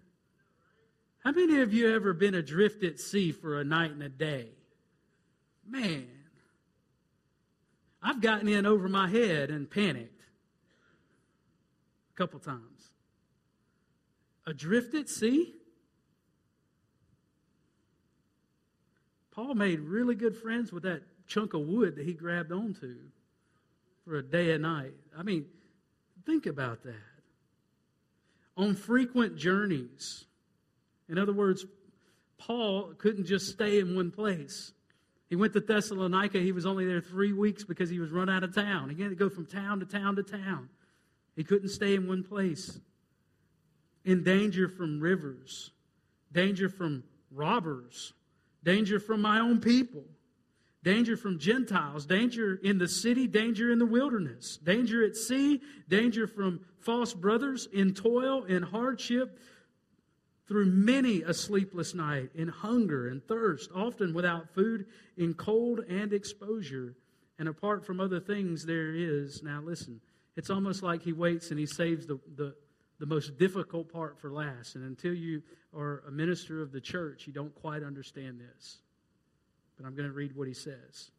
How 1.23 1.33
many 1.33 1.61
of 1.61 1.73
you 1.73 1.95
ever 1.95 2.13
been 2.13 2.35
adrift 2.35 2.83
at 2.85 2.99
sea 2.99 3.33
for 3.33 3.61
a 3.61 3.65
night 3.65 3.93
and 3.93 4.03
a 4.03 4.09
day? 4.09 4.49
Man, 5.67 6.07
I've 8.03 8.21
gotten 8.21 8.49
in 8.49 8.67
over 8.67 8.89
my 8.89 9.09
head 9.09 9.51
and 9.51 9.71
panicked 9.71 10.23
a 12.13 12.17
couple 12.17 12.41
times. 12.41 12.91
Adrift 14.47 14.95
at 14.95 15.09
sea? 15.09 15.55
Paul 19.31 19.55
made 19.55 19.81
really 19.81 20.15
good 20.15 20.37
friends 20.37 20.73
with 20.73 20.83
that 20.83 21.03
chunk 21.27 21.55
of 21.55 21.63
wood 21.63 21.97
that 21.97 22.05
he 22.05 22.13
grabbed 22.13 22.53
onto 22.53 22.97
for 24.05 24.17
a 24.17 24.23
day 24.23 24.53
and 24.53 24.63
night. 24.63 24.95
I 25.17 25.23
mean, 25.23 25.47
think 26.27 26.47
about 26.47 26.83
that. 26.85 26.95
On 28.57 28.75
frequent 28.75 29.37
journeys, 29.37 30.25
in 31.09 31.19
other 31.19 31.33
words, 31.33 31.65
Paul 32.39 32.95
couldn't 32.99 33.27
just 33.27 33.49
stay 33.49 33.79
in 33.79 33.97
one 33.97 34.11
place. 34.11 34.73
He 35.29 35.37
went 35.37 35.53
to 35.55 35.61
Thessalonica. 35.61 36.39
He 36.39 36.53
was 36.53 36.67
only 36.67 36.87
there 36.87 37.01
three 37.01 37.33
weeks 37.33 37.65
because 37.65 37.91
he 37.91 37.99
was 37.99 38.11
run 38.11 38.29
out 38.29 38.45
of 38.45 38.55
town. 38.55 38.91
He 38.91 39.03
had 39.03 39.09
to 39.09 39.17
go 39.17 39.29
from 39.29 39.47
town 39.47 39.81
to 39.81 39.87
town 39.87 40.17
to 40.17 40.23
town. 40.23 40.69
He 41.35 41.43
couldn't 41.43 41.71
stay 41.71 41.95
in 41.95 42.07
one 42.07 42.23
place. 42.23 42.79
In 44.05 44.23
danger 44.23 44.69
from 44.69 45.01
rivers, 45.01 45.71
danger 46.31 46.69
from 46.69 47.03
robbers, 47.33 48.13
danger 48.63 49.01
from 49.01 49.23
my 49.23 49.41
own 49.41 49.61
people, 49.61 50.05
danger 50.85 51.17
from 51.17 51.39
Gentiles, 51.39 52.05
danger 52.05 52.61
in 52.63 52.77
the 52.79 52.87
city, 52.87 53.27
danger 53.27 53.73
in 53.73 53.79
the 53.79 53.87
wilderness, 53.87 54.59
danger 54.59 55.05
at 55.05 55.17
sea, 55.17 55.61
danger 55.89 56.27
from 56.27 56.61
false 56.79 57.15
brothers, 57.15 57.67
in 57.73 57.95
toil, 57.95 58.45
in 58.45 58.63
hardship, 58.63 59.39
through 60.47 60.67
many 60.67 61.23
a 61.23 61.33
sleepless 61.33 61.95
night, 61.95 62.29
in 62.35 62.49
hunger 62.49 63.09
and 63.09 63.27
thirst, 63.27 63.71
often 63.75 64.13
without 64.13 64.55
food, 64.55 64.85
in 65.17 65.33
cold 65.33 65.81
and 65.89 66.13
exposure. 66.13 66.95
And 67.39 67.49
apart 67.49 67.85
from 67.85 67.99
other 67.99 68.21
things, 68.21 68.67
there 68.67 68.95
is, 68.95 69.43
now 69.43 69.63
listen, 69.65 70.03
it's 70.37 70.51
almost 70.51 70.83
like 70.83 71.03
he 71.03 71.15
waits 71.15 71.51
and 71.51 71.59
he 71.59 71.67
saves 71.67 72.07
the, 72.07 72.21
the, 72.37 72.55
the 73.01 73.07
most 73.07 73.39
difficult 73.39 73.91
part 73.91 74.21
for 74.21 74.31
last. 74.31 74.75
And 74.75 74.85
until 74.85 75.15
you 75.15 75.43
are 75.75 76.03
a 76.07 76.11
minister 76.11 76.61
of 76.61 76.73
the 76.73 76.81
church, 76.81 77.27
you 77.27 77.33
don't 77.33 77.55
quite 77.55 77.83
understand 77.83 78.39
this. 78.39 78.81
I'm 79.87 79.95
going 79.95 80.09
to 80.09 80.15
read 80.15 80.35
what 80.35 80.49
he 80.49 80.55
says. 80.55 81.11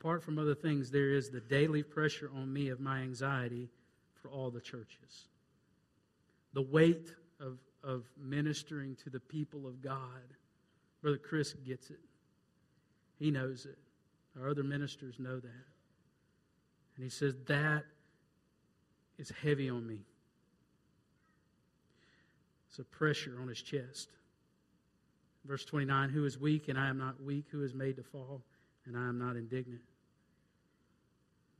Apart 0.00 0.22
from 0.22 0.38
other 0.38 0.54
things, 0.54 0.90
there 0.90 1.10
is 1.10 1.30
the 1.30 1.40
daily 1.40 1.82
pressure 1.82 2.30
on 2.34 2.52
me 2.52 2.68
of 2.68 2.80
my 2.80 3.00
anxiety 3.00 3.68
for 4.14 4.30
all 4.30 4.50
the 4.50 4.60
churches. 4.60 5.28
The 6.52 6.62
weight 6.62 7.12
of, 7.40 7.58
of 7.82 8.04
ministering 8.16 8.96
to 9.04 9.10
the 9.10 9.20
people 9.20 9.66
of 9.66 9.82
God. 9.82 10.34
Brother 11.02 11.18
Chris 11.18 11.52
gets 11.52 11.90
it. 11.90 12.00
He 13.18 13.30
knows 13.30 13.66
it. 13.66 13.78
Our 14.40 14.48
other 14.48 14.62
ministers 14.62 15.16
know 15.18 15.40
that. 15.40 15.66
And 16.96 17.04
he 17.04 17.10
says, 17.10 17.34
That 17.46 17.84
is 19.18 19.32
heavy 19.42 19.68
on 19.68 19.86
me. 19.86 20.00
It's 22.68 22.78
a 22.78 22.84
pressure 22.84 23.38
on 23.40 23.48
his 23.48 23.60
chest. 23.60 24.08
Verse 25.48 25.64
29 25.64 26.10
Who 26.10 26.26
is 26.26 26.38
weak 26.38 26.68
and 26.68 26.78
I 26.78 26.88
am 26.88 26.98
not 26.98 27.20
weak? 27.22 27.46
Who 27.50 27.64
is 27.64 27.74
made 27.74 27.96
to 27.96 28.02
fall 28.02 28.42
and 28.86 28.96
I 28.96 29.08
am 29.08 29.18
not 29.18 29.36
indignant? 29.36 29.80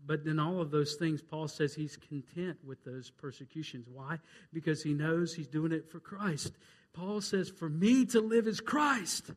But 0.06 0.20
in 0.26 0.38
all 0.38 0.60
of 0.60 0.70
those 0.70 0.94
things, 0.94 1.22
Paul 1.22 1.48
says 1.48 1.74
he's 1.74 1.96
content 1.96 2.58
with 2.64 2.84
those 2.84 3.10
persecutions. 3.10 3.88
Why? 3.92 4.18
Because 4.52 4.82
he 4.82 4.92
knows 4.92 5.34
he's 5.34 5.48
doing 5.48 5.72
it 5.72 5.90
for 5.90 6.00
Christ. 6.00 6.52
Paul 6.92 7.20
says, 7.20 7.48
For 7.48 7.68
me 7.68 8.04
to 8.06 8.20
live 8.20 8.46
is 8.46 8.60
Christ, 8.60 9.32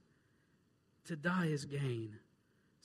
to 1.05 1.15
die 1.15 1.47
is 1.47 1.65
gain. 1.65 2.19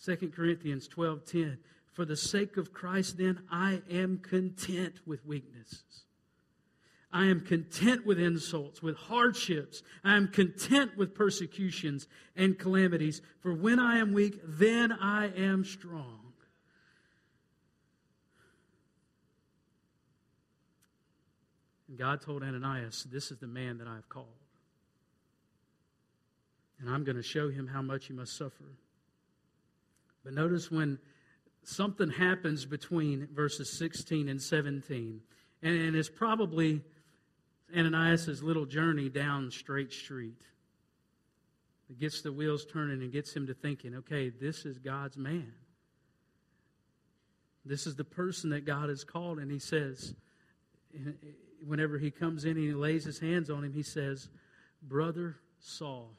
2 0.05 0.31
Corinthians 0.35 0.89
12:10 0.89 1.59
For 1.93 2.05
the 2.05 2.17
sake 2.17 2.57
of 2.57 2.73
Christ 2.73 3.19
then 3.19 3.41
I 3.51 3.83
am 3.91 4.19
content 4.19 5.01
with 5.07 5.27
weaknesses. 5.27 6.06
I 7.12 7.27
am 7.27 7.40
content 7.40 8.05
with 8.05 8.19
insults, 8.19 8.83
with 8.83 8.97
hardships. 8.97 9.83
I 10.05 10.16
am 10.16 10.29
content 10.29 10.97
with 10.97 11.14
persecutions 11.14 12.07
and 12.35 12.59
calamities. 12.59 13.23
For 13.40 13.55
when 13.55 13.79
I 13.79 13.99
am 13.99 14.12
weak, 14.12 14.40
then 14.45 14.92
I 14.92 15.29
am 15.29 15.64
strong. 15.64 16.27
And 21.88 21.97
God 21.97 22.21
told 22.21 22.42
Ananias, 22.42 23.07
This 23.11 23.31
is 23.31 23.38
the 23.38 23.47
man 23.47 23.79
that 23.79 23.88
I 23.88 23.95
have 23.95 24.09
called. 24.09 24.27
And 26.81 26.90
I'm 26.90 27.05
going 27.05 27.16
to 27.16 27.23
show 27.23 27.49
him 27.49 27.66
how 27.66 27.81
much 27.81 28.07
he 28.07 28.12
must 28.12 28.37
suffer. 28.37 28.64
But 30.25 30.35
notice 30.35 30.71
when 30.71 30.99
something 31.62 32.11
happens 32.11 32.66
between 32.66 33.29
verses 33.33 33.79
16 33.79 34.29
and 34.29 34.42
17, 34.42 35.21
and, 35.62 35.97
it's 35.97 36.11
probably 36.11 36.83
Ananias' 37.75 38.43
little 38.43 38.67
journey 38.67 39.09
down 39.09 39.51
Straight 39.51 39.93
Street. 39.93 40.43
It 41.89 41.99
gets 41.99 42.21
the 42.23 42.33
wheels 42.33 42.67
turning 42.67 43.03
and 43.03 43.13
gets 43.13 43.35
him 43.35 43.47
to 43.47 43.55
thinking, 43.55 43.95
okay, 43.97 44.29
this 44.29 44.65
is 44.65 44.79
God's 44.79 45.17
man. 45.17 45.53
This 47.65 47.87
is 47.87 47.97
the 47.97 48.05
person 48.05 48.51
that 48.51 48.65
God 48.65 48.89
has 48.89 49.05
called. 49.05 49.39
And 49.39 49.51
he 49.51 49.59
says, 49.59 50.15
whenever 51.65 51.99
he 51.99 52.11
comes 52.11 52.45
in 52.45 52.53
and 52.53 52.61
he 52.61 52.73
lays 52.73 53.05
his 53.05 53.19
hands 53.19 53.51
on 53.51 53.65
him, 53.65 53.73
he 53.73 53.83
says, 53.83 54.29
Brother 54.83 55.37
Saul. 55.59 56.13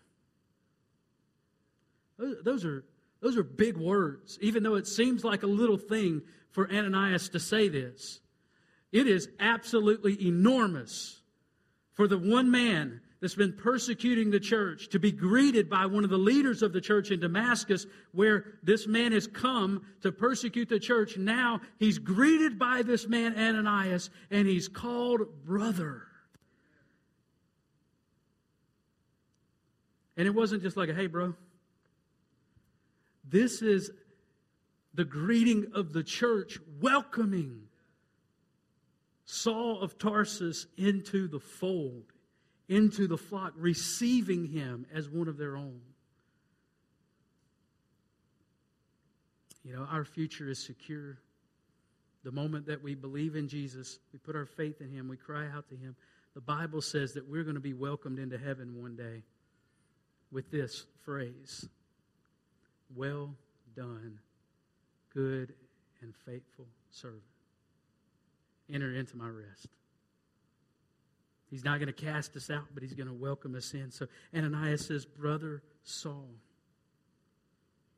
Those 2.17 2.65
are, 2.65 2.83
those 3.21 3.37
are 3.37 3.43
big 3.43 3.77
words, 3.77 4.37
even 4.41 4.63
though 4.63 4.75
it 4.75 4.87
seems 4.87 5.23
like 5.23 5.43
a 5.43 5.47
little 5.47 5.77
thing 5.77 6.23
for 6.51 6.69
Ananias 6.71 7.29
to 7.29 7.39
say 7.39 7.69
this. 7.69 8.19
It 8.91 9.07
is 9.07 9.29
absolutely 9.39 10.17
enormous 10.25 11.21
for 11.97 12.07
the 12.07 12.17
one 12.17 12.49
man 12.49 13.01
that's 13.19 13.33
been 13.33 13.51
persecuting 13.51 14.29
the 14.29 14.39
church 14.39 14.89
to 14.89 14.99
be 14.99 15.11
greeted 15.11 15.67
by 15.67 15.87
one 15.87 16.03
of 16.03 16.11
the 16.11 16.17
leaders 16.17 16.61
of 16.61 16.71
the 16.71 16.79
church 16.79 17.09
in 17.09 17.19
Damascus, 17.19 17.87
where 18.11 18.45
this 18.61 18.85
man 18.85 19.11
has 19.13 19.25
come 19.25 19.83
to 20.01 20.11
persecute 20.11 20.69
the 20.69 20.79
church. 20.79 21.17
Now 21.17 21.59
he's 21.79 21.97
greeted 21.97 22.59
by 22.59 22.83
this 22.83 23.07
man, 23.07 23.35
Ananias, 23.35 24.11
and 24.29 24.47
he's 24.47 24.67
called 24.67 25.43
brother. 25.43 26.03
And 30.15 30.27
it 30.27 30.35
wasn't 30.35 30.61
just 30.61 30.77
like 30.77 30.89
a 30.89 30.93
hey, 30.93 31.07
bro. 31.07 31.33
This 33.27 33.63
is 33.63 33.89
the 34.93 35.03
greeting 35.03 35.71
of 35.73 35.93
the 35.93 36.03
church 36.03 36.59
welcoming 36.79 37.66
Saul 39.27 39.81
of 39.81 39.99
Tarsus 39.99 40.65
into 40.75 41.27
the 41.27 41.39
fold 41.39 42.11
into 42.69 43.07
the 43.07 43.17
flock, 43.17 43.53
receiving 43.55 44.45
him 44.45 44.85
as 44.93 45.09
one 45.09 45.27
of 45.27 45.37
their 45.37 45.55
own. 45.55 45.79
You 49.63 49.75
know, 49.75 49.87
our 49.89 50.05
future 50.05 50.49
is 50.49 50.63
secure. 50.63 51.17
The 52.23 52.31
moment 52.31 52.67
that 52.67 52.83
we 52.83 52.95
believe 52.95 53.35
in 53.35 53.47
Jesus, 53.47 53.99
we 54.11 54.19
put 54.19 54.35
our 54.35 54.45
faith 54.45 54.81
in 54.81 54.89
him, 54.89 55.07
we 55.07 55.17
cry 55.17 55.47
out 55.47 55.69
to 55.69 55.75
him. 55.75 55.95
The 56.33 56.41
Bible 56.41 56.81
says 56.81 57.13
that 57.13 57.27
we're 57.27 57.43
going 57.43 57.55
to 57.55 57.61
be 57.61 57.73
welcomed 57.73 58.19
into 58.19 58.37
heaven 58.37 58.79
one 58.79 58.95
day 58.95 59.23
with 60.31 60.51
this 60.51 60.85
phrase 61.03 61.67
Well 62.95 63.33
done, 63.75 64.19
good 65.13 65.53
and 66.01 66.13
faithful 66.25 66.67
servant. 66.91 67.23
Enter 68.71 68.93
into 68.93 69.15
my 69.15 69.27
rest. 69.27 69.67
He's 71.49 71.63
not 71.63 71.79
going 71.79 71.87
to 71.87 71.93
cast 71.93 72.35
us 72.35 72.49
out, 72.49 72.65
but 72.73 72.83
he's 72.83 72.93
going 72.93 73.07
to 73.07 73.13
welcome 73.13 73.55
us 73.55 73.73
in. 73.73 73.91
So 73.91 74.07
Ananias 74.35 74.85
says, 74.85 75.05
Brother 75.05 75.63
Saul. 75.83 76.27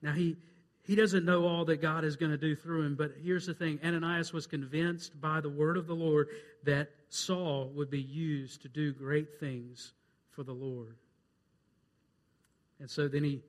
Now, 0.01 0.13
he, 0.13 0.37
he 0.83 0.95
doesn't 0.95 1.25
know 1.25 1.45
all 1.45 1.65
that 1.65 1.81
God 1.81 2.03
is 2.03 2.15
going 2.15 2.31
to 2.31 2.37
do 2.37 2.55
through 2.55 2.83
him, 2.83 2.95
but 2.95 3.13
here's 3.21 3.47
the 3.47 3.53
thing 3.53 3.79
Ananias 3.83 4.31
was 4.31 4.45
convinced 4.45 5.19
by 5.19 5.41
the 5.41 5.49
word 5.49 5.77
of 5.77 5.87
the 5.87 5.95
Lord 5.95 6.27
that 6.63 6.89
Saul 7.09 7.71
would 7.75 7.89
be 7.89 8.01
used 8.01 8.61
to 8.61 8.69
do 8.69 8.93
great 8.93 9.39
things 9.39 9.93
for 10.29 10.43
the 10.43 10.53
Lord. 10.53 10.95
And 12.79 12.89
so 12.89 13.07
then 13.07 13.23
he 13.23 13.41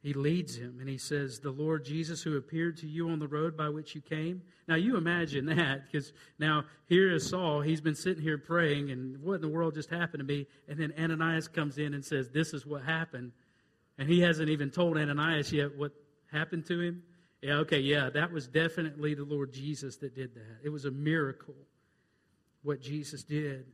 he 0.00 0.12
leads 0.12 0.56
him 0.56 0.76
and 0.80 0.88
he 0.88 0.98
says, 0.98 1.40
The 1.40 1.50
Lord 1.50 1.84
Jesus 1.84 2.22
who 2.22 2.36
appeared 2.36 2.76
to 2.78 2.86
you 2.86 3.10
on 3.10 3.18
the 3.18 3.26
road 3.26 3.56
by 3.56 3.68
which 3.68 3.94
you 3.94 4.00
came. 4.00 4.42
Now 4.68 4.76
you 4.76 4.96
imagine 4.96 5.46
that 5.46 5.86
because 5.86 6.12
now 6.38 6.64
here 6.86 7.12
is 7.12 7.28
Saul. 7.28 7.60
He's 7.60 7.80
been 7.80 7.94
sitting 7.94 8.22
here 8.22 8.38
praying, 8.38 8.90
and 8.90 9.20
what 9.22 9.34
in 9.34 9.40
the 9.40 9.48
world 9.48 9.74
just 9.74 9.90
happened 9.90 10.20
to 10.20 10.24
me? 10.24 10.46
And 10.68 10.78
then 10.78 10.92
Ananias 10.98 11.48
comes 11.48 11.78
in 11.78 11.94
and 11.94 12.04
says, 12.04 12.30
This 12.30 12.54
is 12.54 12.64
what 12.64 12.82
happened. 12.82 13.32
And 13.98 14.08
he 14.08 14.20
hasn't 14.20 14.48
even 14.48 14.70
told 14.70 14.96
Ananias 14.96 15.52
yet 15.52 15.76
what 15.76 15.92
happened 16.30 16.66
to 16.66 16.80
him. 16.80 17.02
Yeah, 17.42 17.54
okay, 17.54 17.80
yeah, 17.80 18.10
that 18.10 18.32
was 18.32 18.46
definitely 18.46 19.14
the 19.14 19.24
Lord 19.24 19.52
Jesus 19.52 19.96
that 19.96 20.14
did 20.14 20.34
that. 20.34 20.58
It 20.62 20.68
was 20.70 20.84
a 20.84 20.90
miracle 20.90 21.54
what 22.62 22.80
Jesus 22.80 23.22
did. 23.22 23.66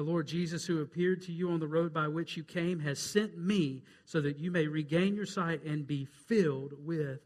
The 0.00 0.06
Lord 0.06 0.28
Jesus, 0.28 0.64
who 0.64 0.80
appeared 0.80 1.20
to 1.24 1.32
you 1.32 1.50
on 1.50 1.60
the 1.60 1.68
road 1.68 1.92
by 1.92 2.08
which 2.08 2.34
you 2.34 2.42
came, 2.42 2.80
has 2.80 2.98
sent 2.98 3.36
me 3.36 3.82
so 4.06 4.22
that 4.22 4.38
you 4.38 4.50
may 4.50 4.66
regain 4.66 5.14
your 5.14 5.26
sight 5.26 5.62
and 5.62 5.86
be 5.86 6.06
filled 6.06 6.72
with 6.86 7.20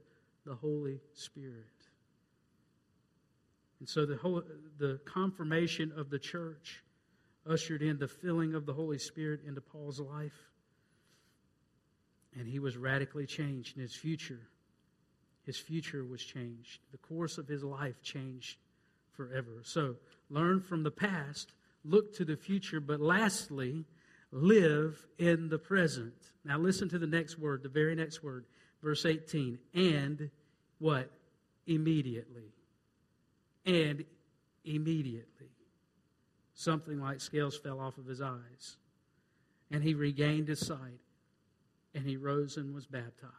the 0.45 0.57
Holy 0.57 0.99
Spirit. 1.13 1.69
And 3.79 3.89
so 3.89 4.05
the, 4.05 4.17
whole, 4.17 4.43
the 4.77 4.99
confirmation 5.05 5.93
of 5.97 6.11
the 6.11 6.19
church 6.19 6.83
ushered 7.49 7.81
in 7.81 7.97
the 7.97 8.09
filling 8.09 8.57
of 8.57 8.67
the 8.67 8.73
Holy 8.73 8.99
Spirit 8.99 9.43
into 9.47 9.61
Paul's 9.61 10.01
life. 10.01 10.51
And 12.37 12.49
he 12.49 12.59
was 12.59 12.77
radically 12.77 13.27
changed 13.27 13.77
in 13.77 13.83
his 13.83 13.95
future. 13.95 14.49
His 15.47 15.59
future 15.59 16.05
was 16.05 16.25
changed. 16.25 16.81
The 16.91 16.99
course 16.99 17.39
of 17.39 17.47
his 17.47 17.63
life 17.63 18.03
changed 18.03 18.59
forever. 19.13 19.61
So 19.63 19.95
learn 20.29 20.61
from 20.61 20.83
the 20.83 20.91
past 20.91 21.53
look 21.85 22.15
to 22.17 22.25
the 22.25 22.37
future, 22.37 22.81
but 22.81 23.01
lastly, 23.01 23.85
live 24.31 25.07
in 25.19 25.49
the 25.49 25.59
present. 25.59 26.15
Now, 26.45 26.59
listen 26.59 26.89
to 26.91 26.99
the 26.99 27.07
next 27.07 27.39
word, 27.39 27.63
the 27.63 27.69
very 27.69 27.95
next 27.95 28.23
word, 28.23 28.45
verse 28.83 29.05
18. 29.07 29.59
And 29.75 30.31
what? 30.79 31.11
Immediately. 31.67 32.53
And 33.65 34.05
immediately. 34.65 35.49
Something 36.55 37.01
like 37.01 37.21
scales 37.21 37.57
fell 37.57 37.81
off 37.81 37.99
of 37.99 38.07
his 38.07 38.21
eyes. 38.21 38.77
And 39.71 39.83
he 39.83 39.95
regained 39.95 40.49
his 40.49 40.67
sight. 40.67 41.01
And 41.95 42.07
he 42.07 42.17
rose 42.17 42.57
and 42.57 42.75
was 42.75 42.87
baptized. 42.87 43.35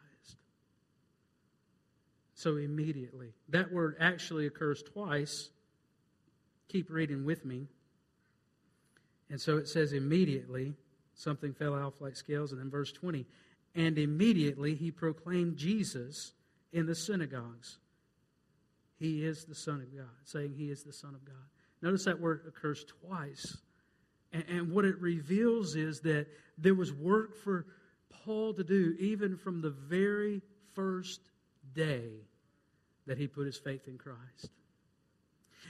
So 2.34 2.56
immediately. 2.56 3.32
That 3.48 3.72
word 3.72 3.96
actually 4.00 4.46
occurs 4.46 4.82
twice. 4.82 5.50
Keep 6.68 6.90
reading 6.90 7.24
with 7.24 7.44
me. 7.44 7.68
And 9.30 9.40
so 9.40 9.56
it 9.56 9.68
says, 9.68 9.92
immediately 9.92 10.74
something 11.14 11.52
fell 11.52 11.74
off 11.74 12.00
like 12.00 12.16
scales. 12.16 12.52
And 12.52 12.60
then 12.60 12.70
verse 12.70 12.92
20, 12.92 13.26
and 13.74 13.98
immediately 13.98 14.74
he 14.74 14.90
proclaimed 14.90 15.56
Jesus 15.56 16.32
in 16.72 16.86
the 16.86 16.94
synagogues. 16.94 17.78
He 18.98 19.24
is 19.24 19.44
the 19.44 19.54
Son 19.54 19.80
of 19.80 19.94
God, 19.94 20.06
saying 20.24 20.54
he 20.56 20.70
is 20.70 20.82
the 20.82 20.92
Son 20.92 21.14
of 21.14 21.24
God. 21.24 21.34
Notice 21.82 22.04
that 22.04 22.20
word 22.20 22.42
occurs 22.48 22.84
twice. 23.02 23.58
And, 24.32 24.44
and 24.48 24.72
what 24.72 24.84
it 24.84 24.98
reveals 25.00 25.76
is 25.76 26.00
that 26.00 26.26
there 26.56 26.74
was 26.74 26.92
work 26.92 27.36
for 27.36 27.66
Paul 28.10 28.54
to 28.54 28.64
do 28.64 28.96
even 28.98 29.36
from 29.36 29.60
the 29.60 29.70
very 29.70 30.40
first 30.74 31.20
day 31.74 32.10
that 33.06 33.18
he 33.18 33.26
put 33.26 33.46
his 33.46 33.58
faith 33.58 33.86
in 33.86 33.98
Christ. 33.98 34.50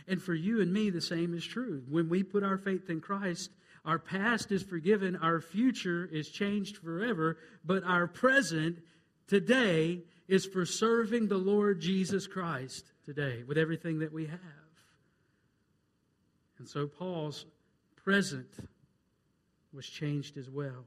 And 0.08 0.22
for 0.22 0.34
you 0.34 0.60
and 0.60 0.72
me, 0.72 0.90
the 0.90 1.00
same 1.00 1.34
is 1.34 1.44
true. 1.44 1.82
When 1.88 2.08
we 2.08 2.22
put 2.22 2.42
our 2.42 2.58
faith 2.58 2.88
in 2.88 3.00
Christ, 3.00 3.50
our 3.84 3.98
past 3.98 4.52
is 4.52 4.62
forgiven, 4.62 5.16
our 5.16 5.40
future 5.40 6.08
is 6.12 6.28
changed 6.28 6.78
forever, 6.78 7.38
but 7.64 7.84
our 7.84 8.06
present 8.06 8.78
today 9.28 10.02
is 10.28 10.46
for 10.46 10.64
serving 10.64 11.28
the 11.28 11.38
Lord 11.38 11.80
Jesus 11.80 12.26
Christ 12.26 12.92
today 13.04 13.44
with 13.46 13.58
everything 13.58 14.00
that 14.00 14.12
we 14.12 14.26
have. 14.26 14.40
And 16.58 16.68
so 16.68 16.86
Paul's 16.86 17.46
present 17.96 18.48
was 19.72 19.86
changed 19.86 20.36
as 20.36 20.48
well. 20.48 20.86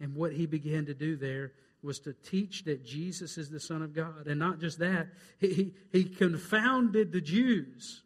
And 0.00 0.14
what 0.14 0.32
he 0.32 0.46
began 0.46 0.86
to 0.86 0.94
do 0.94 1.16
there 1.16 1.52
was 1.82 1.98
to 2.00 2.14
teach 2.14 2.64
that 2.64 2.84
Jesus 2.84 3.36
is 3.36 3.50
the 3.50 3.60
Son 3.60 3.82
of 3.82 3.94
God. 3.94 4.26
And 4.26 4.38
not 4.38 4.58
just 4.58 4.78
that, 4.78 5.08
he, 5.38 5.74
he 5.92 6.04
confounded 6.04 7.12
the 7.12 7.20
Jews, 7.20 8.02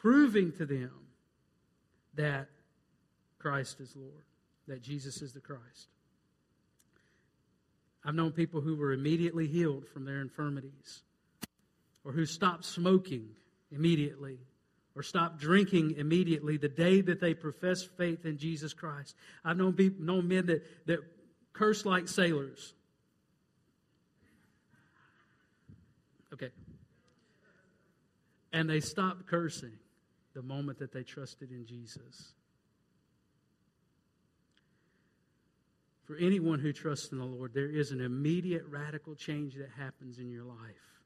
proving 0.00 0.52
to 0.52 0.66
them 0.66 0.90
that 2.14 2.48
Christ 3.38 3.80
is 3.80 3.94
Lord, 3.96 4.24
that 4.66 4.82
Jesus 4.82 5.22
is 5.22 5.32
the 5.32 5.40
Christ. 5.40 5.88
I've 8.04 8.14
known 8.14 8.32
people 8.32 8.60
who 8.60 8.76
were 8.76 8.92
immediately 8.92 9.46
healed 9.46 9.86
from 9.86 10.04
their 10.04 10.20
infirmities, 10.20 11.02
or 12.04 12.12
who 12.12 12.26
stopped 12.26 12.64
smoking 12.64 13.28
immediately, 13.70 14.38
or 14.96 15.02
stopped 15.02 15.38
drinking 15.38 15.94
immediately 15.96 16.56
the 16.56 16.68
day 16.68 17.00
that 17.00 17.20
they 17.20 17.34
professed 17.34 17.90
faith 17.96 18.24
in 18.24 18.38
Jesus 18.38 18.72
Christ. 18.72 19.14
I've 19.44 19.56
known, 19.56 19.74
people, 19.74 20.04
known 20.04 20.26
men 20.26 20.46
that, 20.46 20.64
that 20.86 21.00
curse 21.52 21.84
like 21.84 22.08
sailors. 22.08 22.74
Okay. 26.32 26.50
And 28.52 28.68
they 28.70 28.80
stopped 28.80 29.26
cursing 29.26 29.72
the 30.38 30.42
moment 30.44 30.78
that 30.78 30.92
they 30.92 31.02
trusted 31.02 31.50
in 31.50 31.66
Jesus. 31.66 32.32
For 36.04 36.14
anyone 36.16 36.60
who 36.60 36.72
trusts 36.72 37.10
in 37.10 37.18
the 37.18 37.24
Lord, 37.24 37.52
there 37.52 37.68
is 37.68 37.90
an 37.90 38.00
immediate 38.00 38.62
radical 38.70 39.16
change 39.16 39.56
that 39.56 39.70
happens 39.76 40.20
in 40.20 40.30
your 40.30 40.44
life. 40.44 41.02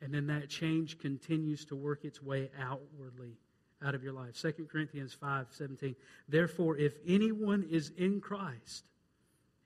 And 0.00 0.14
then 0.14 0.28
that 0.28 0.48
change 0.48 0.98
continues 0.98 1.66
to 1.66 1.76
work 1.76 2.06
its 2.06 2.22
way 2.22 2.50
outwardly 2.58 3.36
out 3.84 3.94
of 3.94 4.02
your 4.02 4.14
life. 4.14 4.40
2 4.40 4.66
Corinthians 4.72 5.12
5 5.12 5.48
17. 5.50 5.94
Therefore, 6.26 6.78
if 6.78 6.94
anyone 7.06 7.66
is 7.70 7.92
in 7.98 8.22
Christ, 8.22 8.84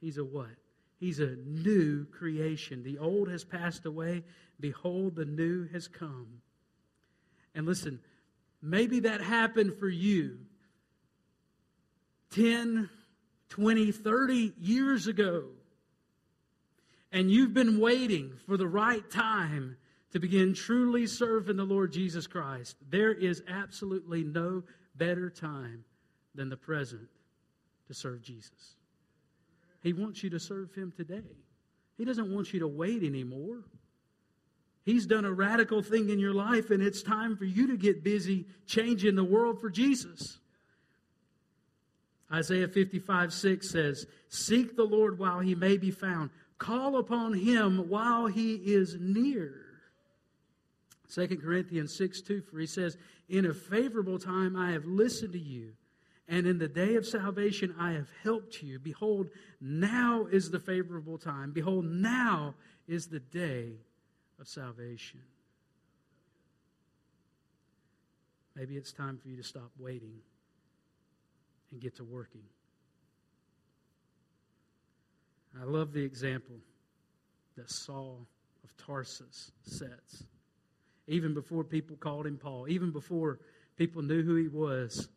he's 0.01 0.19
a 0.19 0.25
what? 0.25 0.57
He's 0.99 1.21
a 1.21 1.37
new 1.47 2.07
creation. 2.07 2.83
The 2.83 2.99
old 2.99 3.29
has 3.29 3.45
passed 3.45 3.87
away. 3.87 4.25
Behold, 4.59 5.15
the 5.15 5.25
new 5.25 5.69
has 5.69 5.87
come. 5.87 6.42
And 7.55 7.67
listen, 7.67 8.01
maybe 8.61 9.01
that 9.01 9.21
happened 9.21 9.79
for 9.79 9.89
you 9.89 10.39
10, 12.31 12.89
20, 13.51 13.93
30 13.93 14.53
years 14.59 15.07
ago. 15.07 15.45
And 17.11 17.31
you've 17.31 17.53
been 17.53 17.79
waiting 17.79 18.33
for 18.47 18.57
the 18.57 18.67
right 18.67 19.09
time 19.11 19.77
to 20.13 20.19
begin 20.19 20.55
truly 20.55 21.07
serving 21.07 21.57
the 21.57 21.65
Lord 21.65 21.93
Jesus 21.93 22.27
Christ. 22.27 22.77
There 22.89 23.13
is 23.13 23.43
absolutely 23.49 24.25
no 24.25 24.63
better 24.95 25.29
time 25.29 25.85
than 26.35 26.49
the 26.49 26.57
present 26.57 27.09
to 27.89 27.95
serve 27.95 28.23
Jesus. 28.23 28.77
He 29.83 29.93
wants 29.93 30.23
you 30.23 30.31
to 30.31 30.41
serve 30.41 30.75
Him 30.75 30.93
today. 30.97 31.23
He 31.99 32.05
doesn't 32.05 32.33
want 32.33 32.53
you 32.53 32.61
to 32.61 32.69
wait 32.69 33.03
anymore. 33.03 33.65
He's 34.85 35.07
done 35.07 35.25
a 35.25 35.33
radical 35.33 35.81
thing 35.81 36.11
in 36.11 36.19
your 36.19 36.35
life, 36.35 36.71
and 36.71 36.83
it's 36.83 37.03
time 37.03 37.37
for 37.37 37.45
you 37.45 37.69
to 37.69 37.77
get 37.77 38.03
busy 38.03 38.47
changing 38.67 39.15
the 39.15 39.25
world 39.25 39.61
for 39.61 39.71
Jesus. 39.71 40.39
Isaiah 42.33 42.69
55 42.69 43.33
6 43.33 43.71
says, 43.71 44.07
Seek 44.29 44.75
the 44.75 44.85
Lord 44.85 45.19
while 45.19 45.41
he 45.41 45.55
may 45.55 45.77
be 45.77 45.91
found, 45.91 46.31
call 46.59 46.97
upon 46.97 47.35
him 47.35 47.89
while 47.89 48.27
he 48.27 48.55
is 48.55 48.97
near. 48.99 49.55
2 51.15 51.29
Corinthians 51.37 51.95
6 51.97 52.23
2, 52.23 52.41
for 52.41 52.59
he 52.59 52.67
says, 52.67 52.97
In 53.29 53.47
a 53.47 53.55
favorable 53.55 54.19
time 54.19 54.57
I 54.57 54.73
have 54.73 54.87
listened 54.87 55.35
to 55.35 55.39
you, 55.39 55.75
and 56.27 56.47
in 56.47 56.59
the 56.59 56.69
day 56.69 56.97
of 56.97 57.07
salvation 57.07 57.75
I 57.79 57.93
have 57.93 58.09
helped 58.25 58.63
you. 58.63 58.81
Behold, 58.81 59.29
now 59.61 60.27
is 60.27 60.51
the 60.51 60.59
favorable 60.59 61.19
time. 61.19 61.53
Behold, 61.53 61.85
now 61.85 62.55
is 62.89 63.07
the 63.07 63.21
day 63.21 63.75
of 64.43 64.49
salvation. 64.49 65.21
Maybe 68.57 68.77
it's 68.77 68.93
time 68.93 69.17
for 69.17 69.29
you 69.29 69.37
to 69.37 69.43
stop 69.45 69.71
waiting 69.79 70.19
and 71.71 71.81
get 71.81 71.97
to 71.97 72.05
working. 72.05 72.43
I 75.61 75.65
love 75.65 75.93
the 75.93 76.03
example 76.03 76.57
that 77.57 77.71
Saul 77.71 78.27
of 78.65 78.77
Tarsus 78.77 79.53
sets. 79.63 80.25
Even 81.07 81.35
before 81.35 81.63
people 81.63 81.97
called 81.97 82.27
him 82.27 82.37
Paul, 82.37 82.67
even 82.69 82.91
before 82.91 83.39
people 83.77 84.03
knew 84.03 84.23
who 84.23 84.35
he 84.35 84.49
was, 84.49 85.09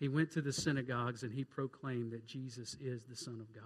he 0.00 0.08
went 0.08 0.30
to 0.32 0.40
the 0.40 0.52
synagogues 0.52 1.22
and 1.22 1.32
he 1.32 1.44
proclaimed 1.44 2.12
that 2.12 2.26
Jesus 2.26 2.76
is 2.80 3.02
the 3.02 3.16
Son 3.16 3.40
of 3.40 3.54
God. 3.54 3.64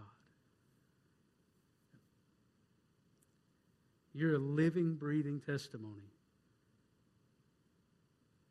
You're 4.14 4.34
a 4.34 4.38
living, 4.38 4.94
breathing 4.94 5.40
testimony 5.40 6.12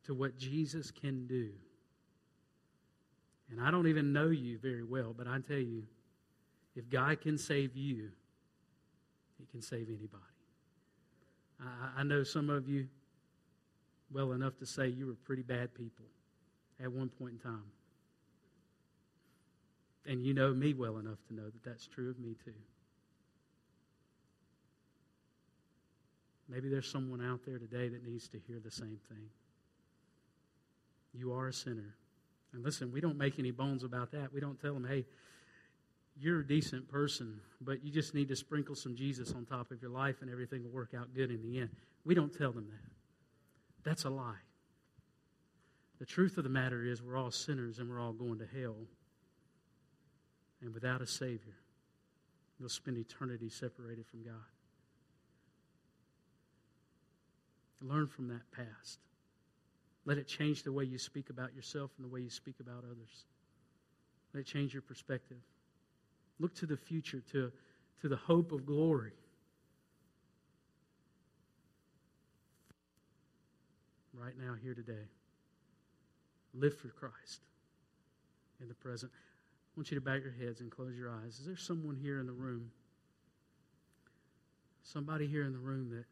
to 0.05 0.13
what 0.13 0.37
Jesus 0.37 0.89
can 0.91 1.27
do 1.27 1.51
and 3.51 3.59
I 3.59 3.69
don't 3.69 3.87
even 3.87 4.13
know 4.13 4.29
you 4.29 4.57
very 4.57 4.83
well, 4.83 5.13
but 5.15 5.27
I 5.27 5.39
tell 5.39 5.57
you, 5.57 5.83
if 6.75 6.89
God 6.89 7.19
can 7.19 7.37
save 7.37 7.75
you, 7.75 8.09
He 9.37 9.45
can 9.51 9.61
save 9.61 9.89
anybody. 9.89 10.23
I, 11.59 11.99
I 11.99 12.03
know 12.03 12.23
some 12.23 12.49
of 12.49 12.69
you 12.69 12.87
well 14.09 14.31
enough 14.31 14.57
to 14.59 14.65
say 14.65 14.87
you 14.87 15.07
were 15.07 15.17
pretty 15.25 15.43
bad 15.43 15.73
people 15.73 16.05
at 16.81 16.91
one 16.91 17.09
point 17.09 17.33
in 17.33 17.39
time. 17.39 17.71
And 20.05 20.25
you 20.25 20.33
know 20.33 20.53
me 20.53 20.73
well 20.73 20.97
enough 20.97 21.19
to 21.27 21.33
know 21.33 21.43
that 21.43 21.63
that's 21.63 21.85
true 21.87 22.09
of 22.09 22.19
me 22.19 22.35
too. 22.43 22.53
Maybe 26.51 26.67
there's 26.67 26.91
someone 26.91 27.25
out 27.25 27.39
there 27.45 27.57
today 27.57 27.87
that 27.87 28.05
needs 28.05 28.27
to 28.29 28.37
hear 28.45 28.59
the 28.59 28.71
same 28.71 28.99
thing. 29.07 29.29
You 31.13 31.31
are 31.33 31.47
a 31.47 31.53
sinner. 31.53 31.95
And 32.53 32.63
listen, 32.63 32.91
we 32.91 32.99
don't 32.99 33.17
make 33.17 33.39
any 33.39 33.51
bones 33.51 33.85
about 33.85 34.11
that. 34.11 34.33
We 34.33 34.41
don't 34.41 34.59
tell 34.59 34.73
them, 34.73 34.85
hey, 34.85 35.05
you're 36.19 36.41
a 36.41 36.47
decent 36.47 36.89
person, 36.89 37.39
but 37.61 37.85
you 37.85 37.91
just 37.91 38.13
need 38.13 38.27
to 38.27 38.35
sprinkle 38.35 38.75
some 38.75 38.97
Jesus 38.97 39.31
on 39.31 39.45
top 39.45 39.71
of 39.71 39.81
your 39.81 39.91
life 39.91 40.17
and 40.21 40.29
everything 40.29 40.63
will 40.63 40.71
work 40.71 40.93
out 40.97 41.13
good 41.15 41.31
in 41.31 41.41
the 41.41 41.59
end. 41.59 41.69
We 42.03 42.15
don't 42.15 42.37
tell 42.37 42.51
them 42.51 42.67
that. 42.69 43.89
That's 43.89 44.03
a 44.03 44.09
lie. 44.09 44.35
The 45.99 46.05
truth 46.05 46.37
of 46.37 46.43
the 46.43 46.49
matter 46.49 46.83
is, 46.83 47.01
we're 47.01 47.15
all 47.15 47.31
sinners 47.31 47.79
and 47.79 47.89
we're 47.89 47.99
all 47.99 48.11
going 48.11 48.39
to 48.39 48.45
hell. 48.45 48.75
And 50.61 50.73
without 50.73 51.01
a 51.01 51.07
Savior, 51.07 51.55
we'll 52.59 52.69
spend 52.69 52.97
eternity 52.97 53.49
separated 53.49 54.05
from 54.07 54.23
God. 54.23 54.33
Learn 57.81 58.07
from 58.07 58.27
that 58.27 58.51
past. 58.51 58.99
Let 60.05 60.17
it 60.17 60.27
change 60.27 60.63
the 60.63 60.71
way 60.71 60.83
you 60.83 60.97
speak 60.97 61.29
about 61.29 61.53
yourself 61.55 61.91
and 61.97 62.05
the 62.05 62.13
way 62.13 62.21
you 62.21 62.29
speak 62.29 62.55
about 62.59 62.83
others. 62.83 63.25
Let 64.33 64.41
it 64.41 64.47
change 64.47 64.73
your 64.73 64.81
perspective. 64.81 65.37
Look 66.39 66.55
to 66.55 66.65
the 66.65 66.77
future, 66.77 67.21
to, 67.31 67.51
to 68.01 68.07
the 68.07 68.15
hope 68.15 68.51
of 68.51 68.65
glory. 68.65 69.13
Right 74.13 74.33
now, 74.39 74.55
here 74.61 74.73
today. 74.73 75.09
Live 76.53 76.77
for 76.77 76.89
Christ 76.89 77.41
in 78.59 78.67
the 78.67 78.73
present. 78.73 79.11
I 79.13 79.71
want 79.75 79.89
you 79.89 79.95
to 79.95 80.01
bow 80.01 80.15
your 80.15 80.31
heads 80.31 80.61
and 80.61 80.69
close 80.69 80.95
your 80.97 81.09
eyes. 81.09 81.39
Is 81.39 81.45
there 81.45 81.57
someone 81.57 81.95
here 81.95 82.19
in 82.19 82.25
the 82.25 82.33
room? 82.33 82.71
Somebody 84.83 85.27
here 85.27 85.43
in 85.43 85.53
the 85.53 85.59
room 85.59 85.89
that 85.91 86.05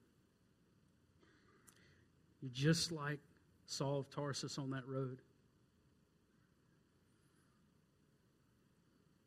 you're 2.42 2.52
just 2.54 2.92
like 2.92 3.20
Saul 3.66 4.00
of 4.00 4.10
Tarsus 4.10 4.58
on 4.58 4.72
that 4.72 4.88
road. 4.88 5.20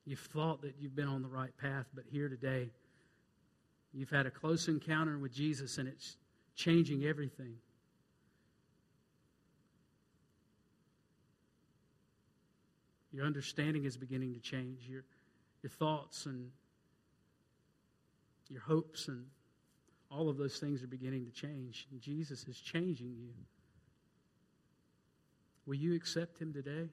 You've 0.04 0.18
thought 0.18 0.62
that 0.62 0.74
you've 0.80 0.96
been 0.96 1.08
on 1.08 1.22
the 1.22 1.28
right 1.28 1.56
path, 1.58 1.86
but 1.94 2.04
here 2.10 2.28
today, 2.28 2.70
you've 3.92 4.10
had 4.10 4.26
a 4.26 4.30
close 4.30 4.66
encounter 4.68 5.18
with 5.18 5.32
Jesus 5.32 5.78
and 5.78 5.88
it's 5.88 6.16
changing 6.56 7.04
everything. 7.04 7.54
Your 13.12 13.26
understanding 13.26 13.84
is 13.84 13.96
beginning 13.96 14.32
to 14.34 14.40
change. 14.40 14.88
Your, 14.88 15.04
your 15.62 15.70
thoughts 15.70 16.26
and 16.26 16.50
your 18.48 18.62
hopes 18.62 19.08
and 19.08 19.26
all 20.14 20.28
of 20.28 20.36
those 20.36 20.58
things 20.58 20.82
are 20.82 20.88
beginning 20.88 21.24
to 21.24 21.30
change. 21.30 21.86
Jesus 22.00 22.46
is 22.46 22.58
changing 22.58 23.14
you. 23.16 23.32
Will 25.66 25.76
you 25.76 25.94
accept 25.94 26.38
him 26.38 26.52
today? 26.52 26.88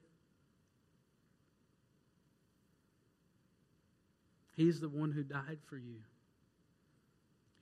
He's 4.56 4.80
the 4.80 4.88
one 4.88 5.12
who 5.12 5.22
died 5.22 5.58
for 5.66 5.76
you. 5.76 5.96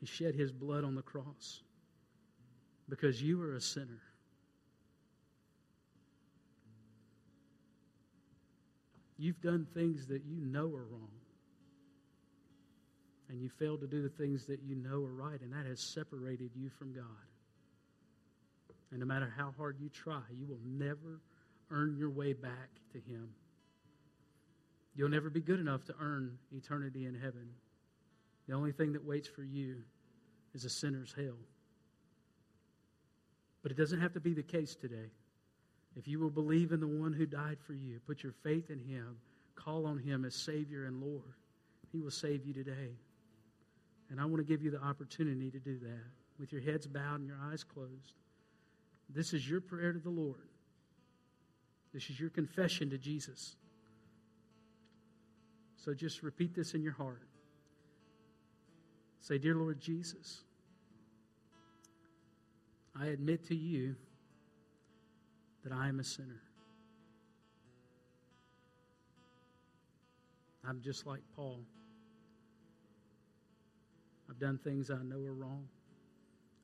He 0.01 0.07
shed 0.07 0.35
his 0.35 0.53
blood 0.53 0.85
on 0.85 0.95
the 0.95 1.03
cross 1.03 1.63
because 2.89 3.23
you 3.23 3.39
were 3.39 3.55
a 3.55 3.61
sinner. 3.61 4.03
You've 9.17 9.41
done 9.41 9.67
things 9.75 10.07
that 10.07 10.23
you 10.25 10.41
know 10.41 10.67
are 10.67 10.85
wrong. 10.85 11.18
And 13.29 13.41
you 13.41 13.49
failed 13.49 13.81
to 13.83 13.87
do 13.87 14.03
the 14.03 14.09
things 14.09 14.47
that 14.47 14.61
you 14.63 14.75
know 14.75 15.05
are 15.05 15.13
right, 15.13 15.41
and 15.41 15.53
that 15.53 15.67
has 15.67 15.81
separated 15.81 16.51
you 16.55 16.71
from 16.71 16.95
God. 16.95 17.05
And 18.91 19.01
no 19.01 19.07
matter 19.07 19.33
how 19.37 19.53
hard 19.59 19.77
you 19.79 19.91
try, 19.91 20.23
you 20.39 20.47
will 20.47 20.61
never 20.65 21.21
earn 21.71 21.97
your 21.97 22.11
way 22.11 22.33
back 22.33 22.71
to 22.93 22.99
Him. 22.99 23.29
You'll 24.95 25.11
never 25.11 25.31
be 25.31 25.41
good 25.41 25.61
enough 25.61 25.85
to 25.85 25.95
earn 26.01 26.39
eternity 26.53 27.05
in 27.07 27.15
heaven. 27.15 27.51
The 28.49 28.55
only 28.55 28.73
thing 28.73 28.95
that 28.95 29.05
waits 29.05 29.29
for 29.29 29.43
you 29.43 29.77
is 30.55 30.65
a 30.65 30.71
sinner's 30.71 31.13
hell. 31.15 31.37
But 33.63 33.73
it 33.73 33.77
doesn't 33.77 34.01
have 34.01 34.15
to 34.15 34.21
be 34.21 34.33
the 34.33 34.43
case 34.43 34.75
today. 34.75 35.11
If 35.97 36.09
you 36.09 36.19
will 36.19 36.31
believe 36.31 36.73
in 36.73 36.81
the 36.81 36.87
one 36.87 37.13
who 37.13 37.27
died 37.27 37.59
for 37.67 37.75
you, 37.75 38.01
put 38.07 38.23
your 38.23 38.33
faith 38.43 38.71
in 38.71 38.79
him, 38.79 39.19
call 39.55 39.85
on 39.87 39.99
him 39.99 40.25
as 40.25 40.35
Savior 40.35 40.87
and 40.87 41.01
Lord, 41.01 41.35
he 41.93 42.01
will 42.01 42.11
save 42.11 42.47
you 42.47 42.55
today. 42.55 42.97
And 44.11 44.21
I 44.21 44.25
want 44.25 44.39
to 44.39 44.45
give 44.45 44.63
you 44.63 44.71
the 44.71 44.83
opportunity 44.83 45.51
to 45.51 45.59
do 45.59 45.79
that 45.81 46.05
with 46.39 46.53
your 46.53 46.63
heads 46.63 46.87
bowed 46.87 47.21
and 47.21 47.27
your 47.27 47.39
eyes 47.51 47.65
closed. 47.65 48.15
This 49.11 49.33
is 49.33 49.49
your 49.49 49.61
prayer 49.61 49.93
to 49.93 49.99
the 49.99 50.11
Lord. 50.11 50.49
This 51.93 52.11
is 52.11 52.21
your 52.21 52.31
confession 52.31 52.91
to 52.91 52.99
Jesus. 52.99 53.57
So 55.77 55.95
just 55.95 56.23
repeat 56.23 56.55
this 56.55 56.75
in 56.75 56.83
your 56.83 56.93
heart. 56.93 57.23
Say, 59.21 59.39
Dear 59.39 59.55
Lord 59.55 59.81
Jesus, 59.81 60.41
I 62.99 63.07
admit 63.07 63.47
to 63.49 63.55
you 63.55 63.95
that 65.65 65.73
I 65.73 65.89
am 65.89 66.01
a 66.01 66.05
sinner. 66.05 66.43
I'm 70.67 70.81
just 70.83 71.07
like 71.07 71.21
Paul. 71.35 71.61
I've 74.29 74.39
done 74.39 74.59
things 74.63 74.91
I 74.91 75.03
know 75.03 75.25
are 75.25 75.33
wrong. 75.33 75.67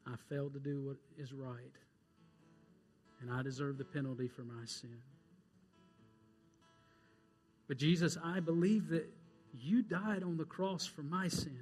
I 0.06 0.14
failed 0.28 0.52
to 0.54 0.60
do 0.60 0.82
what 0.82 0.96
is 1.18 1.32
right. 1.32 1.58
And 3.20 3.32
I 3.32 3.42
deserve 3.42 3.78
the 3.78 3.84
penalty 3.84 4.28
for 4.28 4.42
my 4.42 4.64
sin. 4.66 4.98
But 7.68 7.78
Jesus, 7.78 8.18
I 8.22 8.40
believe 8.40 8.88
that 8.88 9.08
you 9.58 9.82
died 9.82 10.22
on 10.22 10.36
the 10.36 10.44
cross 10.44 10.84
for 10.84 11.02
my 11.02 11.28
sin. 11.28 11.58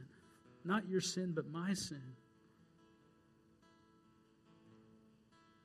Not 0.64 0.88
your 0.88 1.00
sin, 1.00 1.32
but 1.34 1.50
my 1.50 1.74
sin. 1.74 2.02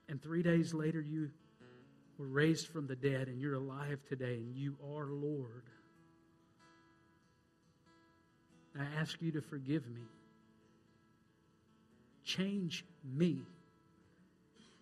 And 0.09 0.21
three 0.21 0.43
days 0.43 0.73
later, 0.73 1.01
you 1.01 1.29
were 2.17 2.27
raised 2.27 2.67
from 2.67 2.87
the 2.87 2.95
dead, 2.95 3.27
and 3.27 3.41
you're 3.41 3.55
alive 3.55 3.99
today, 4.07 4.35
and 4.35 4.55
you 4.55 4.75
are 4.95 5.07
Lord. 5.07 5.63
I 8.79 8.83
ask 8.99 9.19
you 9.21 9.31
to 9.31 9.41
forgive 9.41 9.87
me. 9.87 10.01
Change 12.27 12.83
me. 13.15 13.39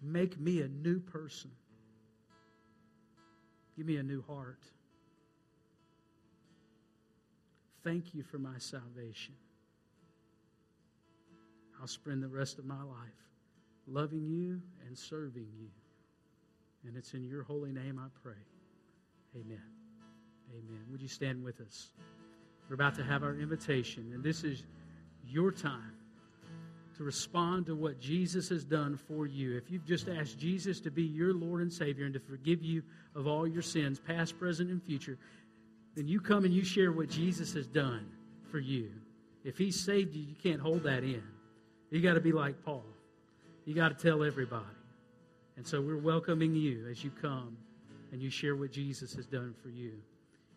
Make 0.01 0.39
me 0.39 0.61
a 0.61 0.67
new 0.67 0.99
person. 0.99 1.51
Give 3.77 3.85
me 3.85 3.97
a 3.97 4.03
new 4.03 4.23
heart. 4.27 4.57
Thank 7.83 8.15
you 8.15 8.23
for 8.23 8.39
my 8.39 8.57
salvation. 8.57 9.35
I'll 11.79 11.87
spend 11.87 12.23
the 12.23 12.27
rest 12.27 12.57
of 12.57 12.65
my 12.65 12.81
life 12.81 13.21
loving 13.85 14.27
you 14.27 14.59
and 14.87 14.97
serving 14.97 15.47
you. 15.59 15.69
And 16.87 16.97
it's 16.97 17.13
in 17.13 17.23
your 17.27 17.43
holy 17.43 17.71
name 17.71 18.01
I 18.03 18.07
pray. 18.23 18.41
Amen. 19.35 19.61
Amen. 20.49 20.81
Would 20.89 21.01
you 21.01 21.07
stand 21.07 21.43
with 21.43 21.61
us? 21.61 21.89
We're 22.69 22.75
about 22.75 22.95
to 22.95 23.03
have 23.03 23.21
our 23.21 23.35
invitation, 23.35 24.09
and 24.15 24.23
this 24.23 24.43
is 24.43 24.63
your 25.27 25.51
time 25.51 25.93
to 26.97 27.03
respond 27.03 27.65
to 27.65 27.75
what 27.75 27.99
Jesus 27.99 28.49
has 28.49 28.63
done 28.63 28.97
for 28.97 29.25
you. 29.25 29.57
If 29.57 29.69
you've 29.69 29.85
just 29.85 30.07
asked 30.07 30.39
Jesus 30.39 30.79
to 30.81 30.91
be 30.91 31.03
your 31.03 31.33
Lord 31.33 31.61
and 31.61 31.71
Savior 31.71 32.05
and 32.05 32.13
to 32.13 32.19
forgive 32.19 32.63
you 32.63 32.83
of 33.15 33.27
all 33.27 33.47
your 33.47 33.61
sins, 33.61 33.99
past, 33.99 34.39
present, 34.39 34.69
and 34.69 34.81
future, 34.83 35.17
then 35.95 36.07
you 36.07 36.19
come 36.19 36.45
and 36.45 36.53
you 36.53 36.63
share 36.63 36.91
what 36.91 37.09
Jesus 37.09 37.53
has 37.53 37.67
done 37.67 38.09
for 38.51 38.59
you. 38.59 38.91
If 39.43 39.57
He 39.57 39.71
saved 39.71 40.15
you, 40.15 40.23
you 40.23 40.35
can't 40.35 40.61
hold 40.61 40.83
that 40.83 41.03
in. 41.03 41.23
You 41.91 42.01
got 42.01 42.15
to 42.15 42.21
be 42.21 42.31
like 42.31 42.63
Paul. 42.63 42.83
You 43.65 43.73
got 43.73 43.97
to 43.97 44.07
tell 44.07 44.23
everybody. 44.23 44.65
And 45.57 45.65
so 45.65 45.81
we're 45.81 45.97
welcoming 45.97 46.55
you 46.55 46.87
as 46.89 47.03
you 47.03 47.11
come 47.11 47.57
and 48.11 48.21
you 48.21 48.29
share 48.29 48.55
what 48.55 48.71
Jesus 48.71 49.13
has 49.15 49.25
done 49.25 49.53
for 49.61 49.69
you. 49.69 49.93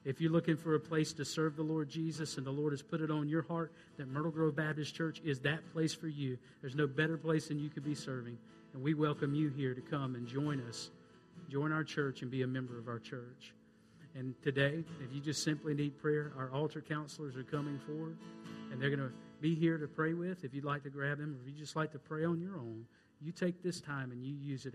If 0.09 0.23
you're 0.23 0.33
looking 0.33 0.57
for 0.57 0.75
a 0.75 0.81
place 0.81 1.13
to 1.13 1.25
serve 1.27 1.55
the 1.55 1.63
Lord 1.63 1.91
Jesus 1.91 2.39
and 2.39 2.47
the 2.47 2.51
Lord 2.51 2.73
has 2.73 2.81
put 2.81 3.03
it 3.03 3.11
on 3.11 3.29
your 3.29 3.43
heart 3.43 3.75
that 3.99 4.09
Myrtle 4.09 4.31
Grove 4.31 4.57
Baptist 4.57 4.95
Church 4.95 5.21
is 5.23 5.39
that 5.41 5.61
place 5.75 5.93
for 5.93 6.09
you, 6.09 6.39
there's 6.63 6.75
no 6.75 6.87
better 6.87 7.19
place 7.19 7.49
than 7.49 7.59
you 7.59 7.69
could 7.69 7.85
be 7.85 7.95
serving. 7.95 8.39
And 8.73 8.83
we 8.83 8.95
welcome 8.95 9.35
you 9.35 9.51
here 9.51 9.75
to 9.75 9.83
come 9.83 10.15
and 10.15 10.27
join 10.27 10.63
us, 10.67 10.89
join 11.51 11.73
our 11.73 11.85
church, 11.85 12.23
and 12.23 12.31
be 12.31 12.41
a 12.41 12.47
member 12.47 12.79
of 12.79 12.89
our 12.89 12.99
church. 12.99 13.53
And 14.15 14.35
today, 14.43 14.83
if 15.05 15.13
you 15.13 15.21
just 15.21 15.45
simply 15.45 15.75
need 15.75 16.01
prayer, 16.01 16.33
our 16.39 16.51
altar 16.55 16.81
counselors 16.81 17.37
are 17.37 17.43
coming 17.43 17.79
forward 17.79 18.17
and 18.73 18.81
they're 18.81 18.89
going 18.89 19.07
to 19.07 19.13
be 19.43 19.55
here 19.55 19.77
to 19.77 19.87
pray 19.87 20.15
with. 20.15 20.43
If 20.43 20.55
you'd 20.55 20.65
like 20.65 20.85
to 20.85 20.91
grab 20.91 21.19
them, 21.19 21.37
or 21.37 21.47
if 21.47 21.55
you 21.55 21.61
just 21.61 21.77
like 21.77 21.93
to 21.93 21.99
pray 21.99 22.25
on 22.25 22.41
your 22.41 22.57
own, 22.57 22.87
you 23.21 23.31
take 23.31 23.63
this 23.63 23.79
time 23.79 24.11
and 24.11 24.25
you 24.25 24.33
use 24.33 24.63
it. 24.63 24.67